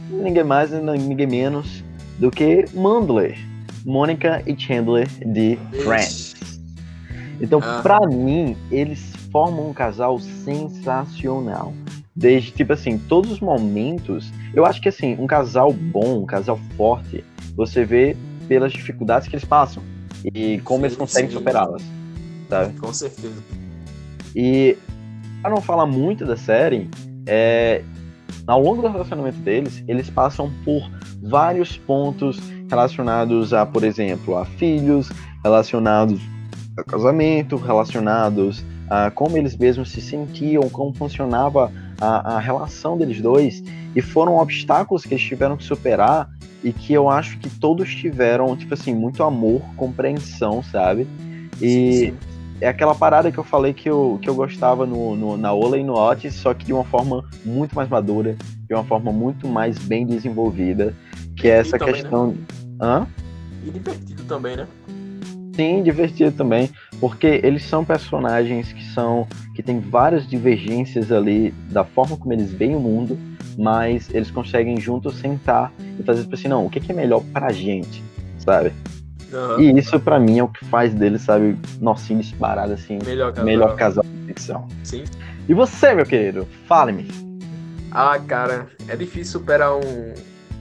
ninguém 0.09 0.43
mais 0.43 0.71
e 0.71 0.79
ninguém 0.79 1.27
menos 1.27 1.83
do 2.19 2.31
que 2.31 2.65
Mandler, 2.73 3.37
Mônica 3.85 4.41
e 4.47 4.57
Chandler 4.59 5.07
de 5.25 5.57
Friends. 5.83 6.35
Então, 7.39 7.59
Ah. 7.61 7.81
pra 7.83 7.99
mim, 8.07 8.55
eles 8.71 9.13
formam 9.31 9.69
um 9.69 9.73
casal 9.73 10.17
sensacional. 10.19 11.73
Desde, 12.15 12.51
tipo 12.51 12.73
assim, 12.73 12.97
todos 12.97 13.31
os 13.31 13.39
momentos. 13.39 14.31
Eu 14.53 14.65
acho 14.65 14.81
que, 14.81 14.89
assim, 14.89 15.15
um 15.19 15.27
casal 15.27 15.71
bom, 15.71 16.23
um 16.23 16.25
casal 16.25 16.59
forte, 16.75 17.23
você 17.55 17.85
vê 17.85 18.17
pelas 18.47 18.71
dificuldades 18.73 19.27
que 19.27 19.35
eles 19.35 19.45
passam 19.45 19.83
e 20.33 20.57
como 20.61 20.83
eles 20.85 20.93
Sim, 20.93 20.99
conseguem 20.99 21.29
sim. 21.29 21.37
superá-las, 21.37 21.83
sabe? 22.49 22.73
Com 22.79 22.91
certeza. 22.91 23.43
E, 24.35 24.75
pra 25.43 25.51
não 25.51 25.61
falar 25.61 25.85
muito 25.85 26.25
da 26.25 26.35
série, 26.35 26.89
é, 27.27 27.83
ao 28.45 28.61
longo 28.61 28.81
do 28.81 28.87
relacionamento 28.87 29.39
deles, 29.39 29.83
eles 29.87 30.09
passam 30.09 30.51
por 30.63 30.89
vários 31.21 31.77
pontos 31.77 32.39
relacionados 32.69 33.53
a, 33.53 33.65
por 33.65 33.83
exemplo, 33.83 34.37
a 34.37 34.45
filhos, 34.45 35.09
relacionados 35.43 36.21
a 36.77 36.83
casamento, 36.83 37.55
relacionados 37.57 38.63
a 38.89 39.11
como 39.11 39.37
eles 39.37 39.57
mesmos 39.57 39.91
se 39.91 40.01
sentiam, 40.01 40.69
como 40.69 40.93
funcionava 40.93 41.71
a, 41.99 42.35
a 42.35 42.39
relação 42.39 42.97
deles 42.97 43.21
dois, 43.21 43.63
e 43.95 44.01
foram 44.01 44.37
obstáculos 44.37 45.03
que 45.03 45.13
eles 45.13 45.23
tiveram 45.23 45.57
que 45.57 45.63
superar 45.63 46.29
e 46.63 46.71
que 46.71 46.93
eu 46.93 47.09
acho 47.09 47.37
que 47.39 47.49
todos 47.49 47.93
tiveram, 47.93 48.55
tipo 48.55 48.73
assim, 48.73 48.93
muito 48.93 49.23
amor, 49.23 49.61
compreensão, 49.75 50.63
sabe? 50.63 51.07
E 51.61 51.67
Sim, 51.67 51.91
sim. 51.91 52.17
É 52.59 52.67
aquela 52.67 52.95
parada 52.95 53.31
que 53.31 53.37
eu 53.37 53.43
falei 53.43 53.73
que 53.73 53.89
eu, 53.89 54.17
que 54.21 54.29
eu 54.29 54.35
gostava 54.35 54.85
no, 54.85 55.15
no- 55.15 55.37
na 55.37 55.53
Ola 55.53 55.77
e 55.77 55.83
no 55.83 55.93
Otis, 55.93 56.33
só 56.35 56.53
que 56.53 56.65
de 56.65 56.73
uma 56.73 56.83
forma 56.83 57.23
muito 57.45 57.75
mais 57.75 57.87
madura, 57.89 58.35
de 58.67 58.73
uma 58.73 58.83
forma 58.83 59.11
muito 59.11 59.47
mais 59.47 59.77
bem 59.77 60.05
desenvolvida, 60.05 60.93
que 61.35 61.47
é 61.47 61.57
essa 61.57 61.77
também, 61.77 61.93
questão. 61.95 62.35
Hã? 62.81 63.07
E 63.65 63.71
divertido 63.71 64.23
também, 64.23 64.55
né? 64.57 64.67
Sim, 65.55 65.81
divertido 65.81 66.31
também, 66.31 66.69
porque 66.99 67.41
eles 67.43 67.63
são 67.63 67.83
personagens 67.83 68.71
que 68.71 68.83
são 68.93 69.27
que 69.55 69.63
tem 69.63 69.79
várias 69.79 70.27
divergências 70.27 71.11
ali 71.11 71.51
da 71.71 71.83
forma 71.83 72.15
como 72.15 72.31
eles 72.31 72.51
veem 72.53 72.75
o 72.75 72.79
mundo, 72.79 73.17
mas 73.57 74.07
eles 74.13 74.29
conseguem 74.29 74.79
juntos 74.79 75.15
sentar 75.17 75.73
e 75.99 76.03
fazer 76.03 76.21
tipo 76.23 76.35
assim, 76.35 76.47
não, 76.47 76.65
o 76.65 76.69
que 76.69 76.79
que 76.79 76.91
é 76.91 76.95
melhor 76.95 77.23
pra 77.33 77.51
gente, 77.51 78.03
sabe? 78.37 78.71
Aham. 79.33 79.59
E 79.61 79.77
isso 79.77 79.99
pra 79.99 80.19
mim 80.19 80.39
é 80.39 80.43
o 80.43 80.47
que 80.47 80.63
faz 80.65 80.93
deles, 80.93 81.21
sabe, 81.21 81.57
nocinho 81.81 82.21
disparado 82.21 82.73
assim, 82.73 82.99
Melhor 83.05 83.31
casal. 83.31 83.45
melhor 83.45 83.75
casal 83.75 84.03
de 84.03 84.27
ficção. 84.27 84.67
Sim. 84.83 85.03
E 85.47 85.53
você, 85.53 85.93
meu 85.93 86.05
querido? 86.05 86.47
Fale-me. 86.67 87.07
Ah, 87.91 88.19
cara, 88.19 88.67
é 88.87 88.95
difícil 88.95 89.39
superar 89.39 89.73
um, 89.75 90.13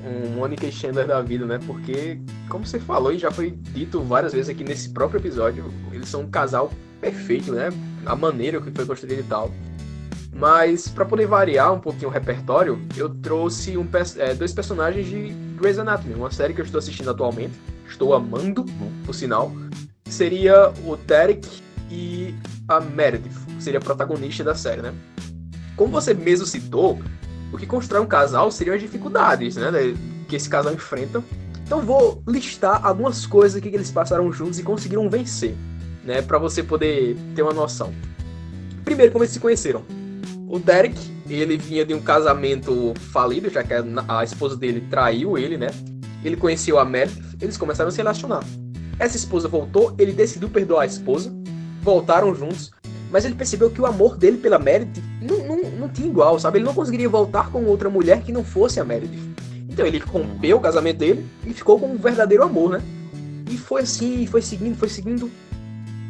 um 0.04 0.30
Monica 0.36 0.66
e 0.66 0.72
Chandler 0.72 1.06
da 1.06 1.20
vida, 1.20 1.44
né? 1.44 1.58
Porque, 1.66 2.20
como 2.48 2.64
você 2.64 2.78
falou 2.78 3.12
e 3.12 3.18
já 3.18 3.30
foi 3.30 3.50
dito 3.50 4.00
várias 4.02 4.32
vezes 4.32 4.48
aqui 4.48 4.64
nesse 4.64 4.90
próprio 4.90 5.18
episódio, 5.18 5.64
eles 5.92 6.08
são 6.08 6.22
um 6.22 6.30
casal 6.30 6.70
perfeito, 7.00 7.52
né? 7.52 7.70
A 8.04 8.14
maneira 8.14 8.60
que 8.60 8.70
foi 8.70 8.86
construído 8.86 9.20
e 9.20 9.24
tal. 9.24 9.50
Mas, 10.32 10.86
pra 10.86 11.04
poder 11.04 11.26
variar 11.26 11.72
um 11.72 11.80
pouquinho 11.80 12.08
o 12.08 12.12
repertório, 12.12 12.78
eu 12.96 13.08
trouxe 13.08 13.76
um 13.76 13.86
é, 14.18 14.34
dois 14.34 14.52
personagens 14.52 15.06
de 15.06 15.28
Grey's 15.58 15.78
Anatomy, 15.78 16.14
uma 16.14 16.30
série 16.30 16.52
que 16.52 16.60
eu 16.60 16.64
estou 16.64 16.78
assistindo 16.78 17.10
atualmente, 17.10 17.54
estou 17.88 18.14
amando, 18.14 18.64
por 19.04 19.14
sinal. 19.14 19.52
Seria 20.08 20.72
o 20.84 20.96
Derek 20.96 21.48
e 21.90 22.34
a 22.68 22.80
Meredith, 22.80 23.34
seria 23.58 23.78
a 23.78 23.82
protagonista 23.82 24.44
da 24.44 24.54
série, 24.54 24.82
né? 24.82 24.94
Como 25.76 25.92
você 25.92 26.14
mesmo 26.14 26.46
citou, 26.46 27.00
o 27.52 27.58
que 27.58 27.66
constrói 27.66 28.02
um 28.02 28.06
casal 28.06 28.50
seriam 28.50 28.74
as 28.74 28.80
dificuldades, 28.80 29.56
né? 29.56 29.70
Que 30.28 30.36
esse 30.36 30.48
casal 30.48 30.72
enfrenta. 30.72 31.22
Então 31.66 31.80
vou 31.80 32.22
listar 32.28 32.84
algumas 32.86 33.26
coisas 33.26 33.60
que 33.60 33.68
eles 33.68 33.90
passaram 33.90 34.32
juntos 34.32 34.58
e 34.58 34.62
conseguiram 34.62 35.10
vencer, 35.10 35.56
né, 36.04 36.22
para 36.22 36.38
você 36.38 36.62
poder 36.62 37.16
ter 37.34 37.42
uma 37.42 37.52
noção. 37.52 37.92
Primeiro, 38.84 39.10
como 39.10 39.24
eles 39.24 39.32
se 39.32 39.40
conheceram. 39.40 39.84
O 40.48 40.60
Derek, 40.60 40.96
ele 41.28 41.56
vinha 41.56 41.84
de 41.84 41.92
um 41.92 42.00
casamento 42.00 42.94
falido, 43.10 43.50
já 43.50 43.64
que 43.64 43.74
a, 43.74 44.22
esposa 44.22 44.56
dele 44.56 44.86
traiu 44.88 45.36
ele, 45.36 45.58
né? 45.58 45.66
Ele 46.24 46.36
conheceu 46.36 46.78
a 46.78 46.84
Meredith, 46.84 47.25
eles 47.40 47.56
começaram 47.56 47.88
a 47.88 47.90
se 47.90 47.98
relacionar. 47.98 48.44
Essa 48.98 49.16
esposa 49.16 49.48
voltou, 49.48 49.94
ele 49.98 50.12
decidiu 50.12 50.48
perdoar 50.48 50.82
a 50.82 50.86
esposa, 50.86 51.32
voltaram 51.82 52.34
juntos, 52.34 52.70
mas 53.10 53.24
ele 53.24 53.34
percebeu 53.34 53.70
que 53.70 53.80
o 53.80 53.86
amor 53.86 54.16
dele 54.16 54.38
pela 54.38 54.58
Meredith 54.58 55.02
não, 55.20 55.38
não, 55.46 55.70
não 55.70 55.88
tinha 55.88 56.08
igual, 56.08 56.38
sabe? 56.38 56.58
Ele 56.58 56.64
não 56.64 56.74
conseguiria 56.74 57.08
voltar 57.08 57.50
com 57.50 57.64
outra 57.64 57.88
mulher 57.88 58.22
que 58.22 58.32
não 58.32 58.44
fosse 58.44 58.80
a 58.80 58.84
Meredith. 58.84 59.34
Então 59.68 59.86
ele 59.86 59.98
rompeu 59.98 60.56
o 60.56 60.60
casamento 60.60 60.98
dele 60.98 61.26
e 61.44 61.52
ficou 61.52 61.78
com 61.78 61.92
um 61.92 61.96
verdadeiro 61.96 62.42
amor, 62.42 62.70
né? 62.70 62.82
E 63.50 63.56
foi 63.56 63.82
assim, 63.82 64.26
foi 64.26 64.42
seguindo, 64.42 64.76
foi 64.76 64.88
seguindo. 64.88 65.30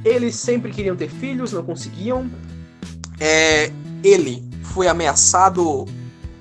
Eles 0.04 0.36
sempre 0.36 0.70
queriam 0.70 0.96
ter 0.96 1.10
filhos, 1.10 1.52
não 1.52 1.64
conseguiam. 1.64 2.30
É, 3.18 3.70
ele 4.04 4.48
foi 4.72 4.88
ameaçado 4.88 5.84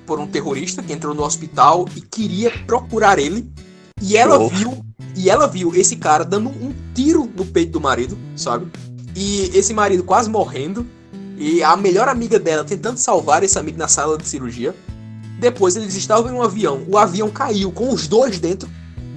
por 0.05 0.19
um 0.19 0.27
terrorista 0.27 0.83
que 0.83 0.93
entrou 0.93 1.15
no 1.15 1.23
hospital 1.23 1.85
e 1.95 2.01
queria 2.01 2.51
procurar 2.65 3.17
ele. 3.17 3.49
E 4.07 4.15
ela 4.15 4.37
viu, 4.47 4.85
e 5.15 5.31
ela 5.31 5.47
viu 5.47 5.73
esse 5.73 5.95
cara 5.95 6.23
dando 6.23 6.49
um 6.49 6.71
tiro 6.93 7.27
no 7.35 7.43
peito 7.43 7.71
do 7.71 7.81
marido, 7.81 8.15
sabe? 8.35 8.67
E 9.15 9.49
esse 9.51 9.73
marido 9.73 10.03
quase 10.03 10.29
morrendo. 10.29 10.85
E 11.39 11.63
a 11.63 11.75
melhor 11.75 12.07
amiga 12.07 12.39
dela 12.39 12.63
tentando 12.63 12.97
salvar 12.97 13.43
esse 13.43 13.57
amigo 13.57 13.79
na 13.79 13.87
sala 13.87 14.15
de 14.15 14.27
cirurgia. 14.27 14.75
Depois 15.39 15.75
eles 15.75 15.95
estavam 15.95 16.31
em 16.31 16.35
um 16.35 16.43
avião. 16.43 16.83
O 16.87 16.99
avião 16.99 17.31
caiu 17.31 17.71
com 17.71 17.91
os 17.91 18.07
dois 18.07 18.39
dentro, 18.39 18.69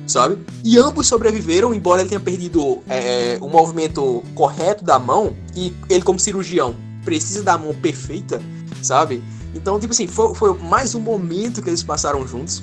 sabe? 0.07 0.39
E 0.65 0.79
ambos 0.79 1.07
sobreviveram, 1.07 1.75
embora 1.75 2.01
ele 2.01 2.09
tenha 2.09 2.21
perdido 2.21 2.79
é, 2.89 3.37
o 3.43 3.49
movimento 3.49 4.25
correto 4.35 4.85
da 4.85 4.99
mão. 4.99 5.37
E 5.55 5.71
ele, 5.91 6.03
como 6.03 6.19
cirurgião, 6.19 6.75
precisa 7.05 7.43
da 7.43 7.59
mão 7.59 7.75
perfeita, 7.75 8.41
sabe? 8.83 9.23
Então, 9.55 9.79
tipo 9.79 9.93
assim, 9.93 10.07
foi, 10.07 10.35
foi 10.35 10.57
mais 10.59 10.95
um 10.95 11.01
momento 11.01 11.61
que 11.61 11.69
eles 11.69 11.83
passaram 11.83 12.27
juntos. 12.27 12.63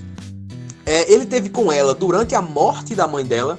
É, 0.86 1.12
ele 1.12 1.26
teve 1.26 1.50
com 1.50 1.71
ela 1.71 1.93
durante 1.93 2.36
a 2.36 2.41
morte 2.41 2.93
da 2.93 3.08
mãe 3.08 3.26
dela, 3.26 3.58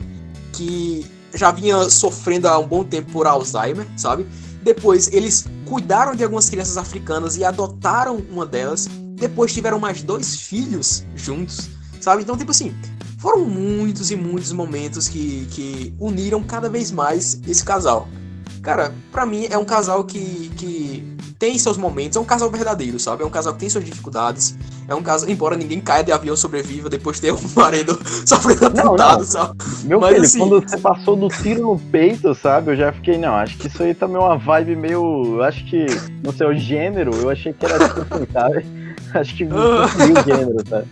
que 0.53 1.05
já 1.35 1.51
vinha 1.51 1.91
sofrendo 1.91 2.49
há 2.49 2.59
um 2.59 2.67
bom 2.67 2.85
tempo 2.85 3.11
por 3.13 3.27
Alzheimer, 3.27 3.87
sabe? 3.97 4.27
Depois 4.63 5.09
eles 5.13 5.47
cuidaram 5.65 6.15
de 6.15 6.25
algumas 6.25 6.49
crianças 6.49 6.77
africanas 6.77 7.37
e 7.37 7.45
adotaram 7.45 8.23
uma 8.31 8.47
delas. 8.47 8.89
Depois 9.15 9.53
tiveram 9.53 9.79
mais 9.79 10.03
dois 10.03 10.37
filhos 10.37 11.05
juntos, 11.15 11.69
sabe? 12.01 12.23
Então, 12.23 12.37
tipo 12.37 12.51
assim, 12.51 12.75
foram 13.19 13.45
muitos 13.45 14.11
e 14.11 14.17
muitos 14.17 14.53
momentos 14.53 15.09
que, 15.09 15.47
que 15.51 15.95
uniram 15.99 16.43
cada 16.43 16.69
vez 16.69 16.91
mais 16.91 17.41
esse 17.47 17.65
casal. 17.65 18.09
Cara, 18.63 18.95
para 19.13 19.25
mim 19.25 19.47
é 19.51 19.57
um 19.57 19.65
casal 19.65 20.05
que, 20.05 20.51
que 20.57 21.16
tem 21.39 21.59
seus 21.59 21.77
momentos, 21.77 22.17
é 22.17 22.21
um 22.21 22.25
casal 22.25 22.51
verdadeiro, 22.51 22.99
sabe? 22.99 23.23
É 23.23 23.27
um 23.27 23.31
casal 23.31 23.53
que 23.53 23.61
tem 23.61 23.69
suas 23.69 23.85
dificuldades. 23.85 24.57
É 24.89 24.95
um 24.95 25.03
casal, 25.03 25.29
embora 25.29 25.57
ninguém 25.57 25.81
caia 25.81 26.03
de 26.03 26.13
avião 26.13 26.37
sobreviva 26.37 26.89
depois 26.89 27.17
de 27.17 27.23
ter 27.23 27.33
um 27.35 27.39
marido 27.55 27.99
sofrendo 28.25 28.67
atentado, 28.67 29.25
sabe? 29.25 29.57
Meu 29.85 30.01
Mas, 30.01 30.11
filho, 30.13 30.25
assim... 30.25 30.39
quando 30.39 30.61
você 30.69 30.79
passou 30.79 31.17
do 31.17 31.29
tiro 31.29 31.63
no 31.63 31.79
peito, 31.79 32.35
sabe? 32.35 32.73
Eu 32.73 32.77
já 32.77 32.93
fiquei, 32.93 33.19
não, 33.19 33.35
acho 33.35 33.59
que 33.59 33.67
isso 33.67 33.83
aí 33.83 33.95
também 33.95 34.17
é 34.17 34.21
uma 34.21 34.39
vibe 34.39 34.77
meio. 34.77 35.43
Acho 35.43 35.65
que, 35.67 35.87
não 36.23 36.33
sei, 36.33 36.47
o 36.47 36.55
gênero, 36.55 37.15
eu 37.15 37.31
achei 37.31 37.53
que 37.53 37.65
era 37.67 37.89
tipo 37.89 38.15
assim, 38.15 38.27
sabe? 38.33 38.67
Acho 39.15 39.37
que 39.37 39.45
não 39.45 39.57
o 39.57 39.89
gênero, 40.25 40.65
tá? 40.65 40.83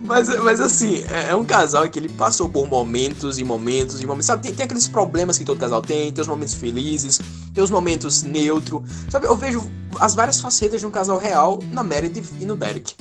Mas, 0.00 0.28
mas 0.42 0.60
assim, 0.60 1.02
é, 1.10 1.30
é, 1.30 1.34
um 1.34 1.44
casal 1.44 1.88
que 1.88 1.98
ele 1.98 2.10
passou 2.10 2.48
por 2.48 2.68
momentos 2.68 3.38
e 3.38 3.44
momentos 3.44 4.02
e 4.02 4.06
momentos. 4.06 4.26
Sabe, 4.26 4.42
tem, 4.42 4.54
tem 4.54 4.64
aqueles 4.64 4.86
problemas 4.86 5.38
que 5.38 5.44
todo 5.44 5.58
casal 5.58 5.80
tem, 5.80 6.12
tem 6.12 6.20
os 6.20 6.28
momentos 6.28 6.54
felizes, 6.54 7.20
tem 7.54 7.62
os 7.62 7.70
momentos 7.70 8.22
neutro. 8.22 8.84
Sabe, 9.08 9.26
eu 9.26 9.36
vejo 9.36 9.62
as 10.00 10.14
várias 10.14 10.40
facetas 10.40 10.80
de 10.80 10.86
um 10.86 10.90
casal 10.90 11.18
real 11.18 11.60
na 11.70 11.84
Meredith 11.84 12.30
e 12.40 12.44
no 12.44 12.56
Derek. 12.56 12.94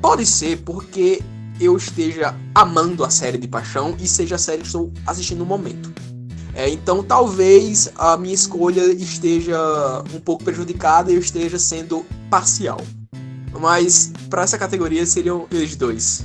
Pode 0.00 0.24
ser 0.24 0.58
porque 0.58 1.20
eu 1.60 1.76
esteja 1.76 2.34
amando 2.54 3.04
a 3.04 3.10
série 3.10 3.36
de 3.36 3.48
paixão 3.48 3.96
e 3.98 4.06
seja 4.06 4.36
a 4.36 4.38
série 4.38 4.60
que 4.60 4.66
estou 4.66 4.92
assistindo 5.04 5.38
no 5.38 5.46
momento. 5.46 5.92
É, 6.54 6.68
então 6.68 7.02
talvez 7.02 7.90
a 7.96 8.16
minha 8.16 8.34
escolha 8.34 8.84
esteja 8.92 9.58
um 10.14 10.20
pouco 10.20 10.44
prejudicada 10.44 11.10
e 11.10 11.14
eu 11.14 11.20
esteja 11.20 11.58
sendo 11.58 12.06
parcial. 12.30 12.80
Mas 13.60 14.12
para 14.30 14.42
essa 14.42 14.56
categoria 14.56 15.04
seriam 15.04 15.46
eles 15.50 15.74
dois 15.74 16.24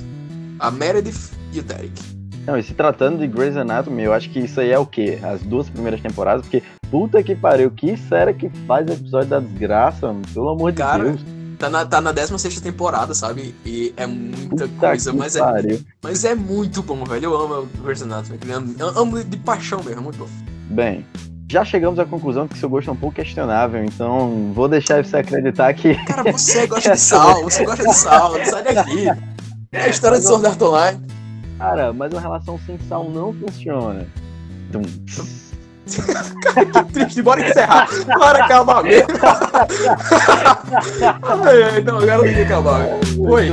a 0.58 0.70
Meredith 0.70 1.32
e 1.52 1.58
o 1.58 1.62
Derek. 1.62 2.00
Não, 2.46 2.58
e 2.58 2.62
se 2.62 2.74
tratando 2.74 3.18
de 3.18 3.26
Grey's 3.26 3.56
Anatomy, 3.56 4.02
eu 4.02 4.12
acho 4.12 4.30
que 4.30 4.38
isso 4.38 4.60
aí 4.60 4.70
é 4.70 4.78
o 4.78 4.84
quê? 4.84 5.18
As 5.22 5.42
duas 5.42 5.68
primeiras 5.68 6.00
temporadas, 6.00 6.42
porque 6.42 6.62
puta 6.94 7.24
que 7.24 7.34
pariu, 7.34 7.72
que 7.72 7.96
série 7.96 8.32
que 8.32 8.48
faz 8.68 8.86
episódio 8.86 9.28
da 9.28 9.40
desgraça, 9.40 10.06
mano, 10.06 10.22
pelo 10.32 10.50
amor 10.50 10.72
Cara, 10.72 11.10
de 11.10 11.24
Deus. 11.24 11.56
Tá 11.58 11.68
na, 11.68 11.84
tá 11.84 12.00
na 12.00 12.12
16 12.12 12.60
temporada, 12.60 13.12
sabe? 13.12 13.52
E 13.66 13.92
é 13.96 14.06
muita 14.06 14.68
puta 14.68 14.88
coisa, 14.90 15.12
mas 15.12 15.34
é, 15.34 15.40
mas 16.00 16.24
é 16.24 16.36
muito 16.36 16.84
bom, 16.84 17.04
velho. 17.04 17.24
Eu 17.24 17.36
amo 17.36 17.68
Grey's 17.82 18.00
Anatomy, 18.00 18.38
eu 18.78 18.88
amo 18.90 19.24
de 19.24 19.36
paixão 19.38 19.82
mesmo, 19.82 19.98
é 19.98 20.04
muito 20.04 20.18
bom. 20.18 20.28
Bem, 20.70 21.04
já 21.50 21.64
chegamos 21.64 21.98
à 21.98 22.04
conclusão 22.04 22.46
que 22.46 22.56
seu 22.56 22.68
gosto 22.68 22.90
é 22.90 22.92
um 22.92 22.96
pouco 22.96 23.16
questionável, 23.16 23.84
então 23.84 24.52
vou 24.54 24.68
deixar 24.68 25.04
você 25.04 25.16
acreditar 25.16 25.74
que. 25.74 25.96
Cara, 26.04 26.30
você 26.30 26.64
gosta 26.68 26.92
de 26.92 27.00
sal, 27.00 27.42
você 27.42 27.64
gosta 27.64 27.88
de 27.88 27.94
sal, 27.94 28.34
sai 28.44 28.72
daqui. 28.72 29.08
É 29.72 29.80
a 29.80 29.88
história 29.88 30.20
de 30.20 30.26
Sword 30.26 30.46
Art 30.46 30.62
Online. 30.62 31.00
Cara, 31.58 31.92
mas 31.92 32.12
uma 32.12 32.20
relação 32.20 32.56
sem 32.64 32.78
sal 32.88 33.10
não 33.10 33.32
funciona. 33.32 34.06
Tum. 34.70 34.82
Cara, 36.42 36.64
que 36.66 36.84
triste, 36.92 37.22
bora 37.22 37.46
encerrar. 37.46 37.88
Bora 38.06 38.44
acabar 38.44 38.82
mesmo. 38.82 39.08
não, 41.84 41.98
agora 41.98 42.16
não 42.16 42.24
tem 42.24 42.34
que 42.34 42.42
acabar. 42.42 42.86
Oi. 43.18 43.52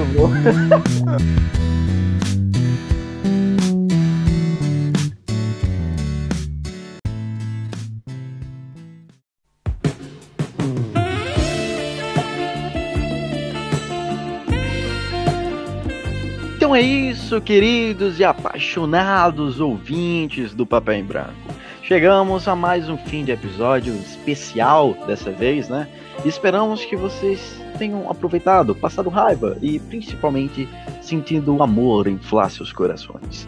Então 16.56 16.76
é 16.76 16.82
isso, 16.82 17.42
queridos 17.42 18.18
e 18.18 18.24
apaixonados 18.24 19.60
ouvintes 19.60 20.54
do 20.54 20.66
Papel 20.66 20.94
em 20.94 21.04
Branco. 21.04 21.51
Chegamos 21.92 22.48
a 22.48 22.56
mais 22.56 22.88
um 22.88 22.96
fim 22.98 23.26
de 23.26 23.34
episódio 23.34 23.94
especial 23.96 24.94
dessa 25.06 25.30
vez, 25.30 25.68
né? 25.68 25.90
Esperamos 26.24 26.86
que 26.86 26.96
vocês 26.96 27.62
tenham 27.78 28.10
aproveitado, 28.10 28.74
passado 28.74 29.10
raiva 29.10 29.58
e 29.62 29.78
principalmente 29.78 30.70
sentindo 31.02 31.54
o 31.54 31.62
amor 31.62 32.08
inflar 32.08 32.50
seus 32.50 32.72
corações. 32.72 33.46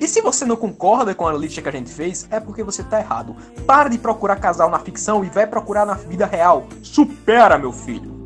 E 0.00 0.06
se 0.06 0.20
você 0.20 0.44
não 0.44 0.56
concorda 0.56 1.14
com 1.14 1.26
a 1.26 1.32
lista 1.32 1.62
que 1.62 1.68
a 1.68 1.72
gente 1.72 1.90
fez, 1.90 2.26
é 2.30 2.38
porque 2.38 2.62
você 2.62 2.82
tá 2.82 3.00
errado. 3.00 3.34
Para 3.66 3.88
de 3.88 3.98
procurar 3.98 4.36
casal 4.36 4.70
na 4.70 4.78
ficção 4.78 5.24
e 5.24 5.28
vai 5.28 5.46
procurar 5.46 5.86
na 5.86 5.94
vida 5.94 6.26
real. 6.26 6.66
Supera, 6.82 7.58
meu 7.58 7.72
filho! 7.72 8.16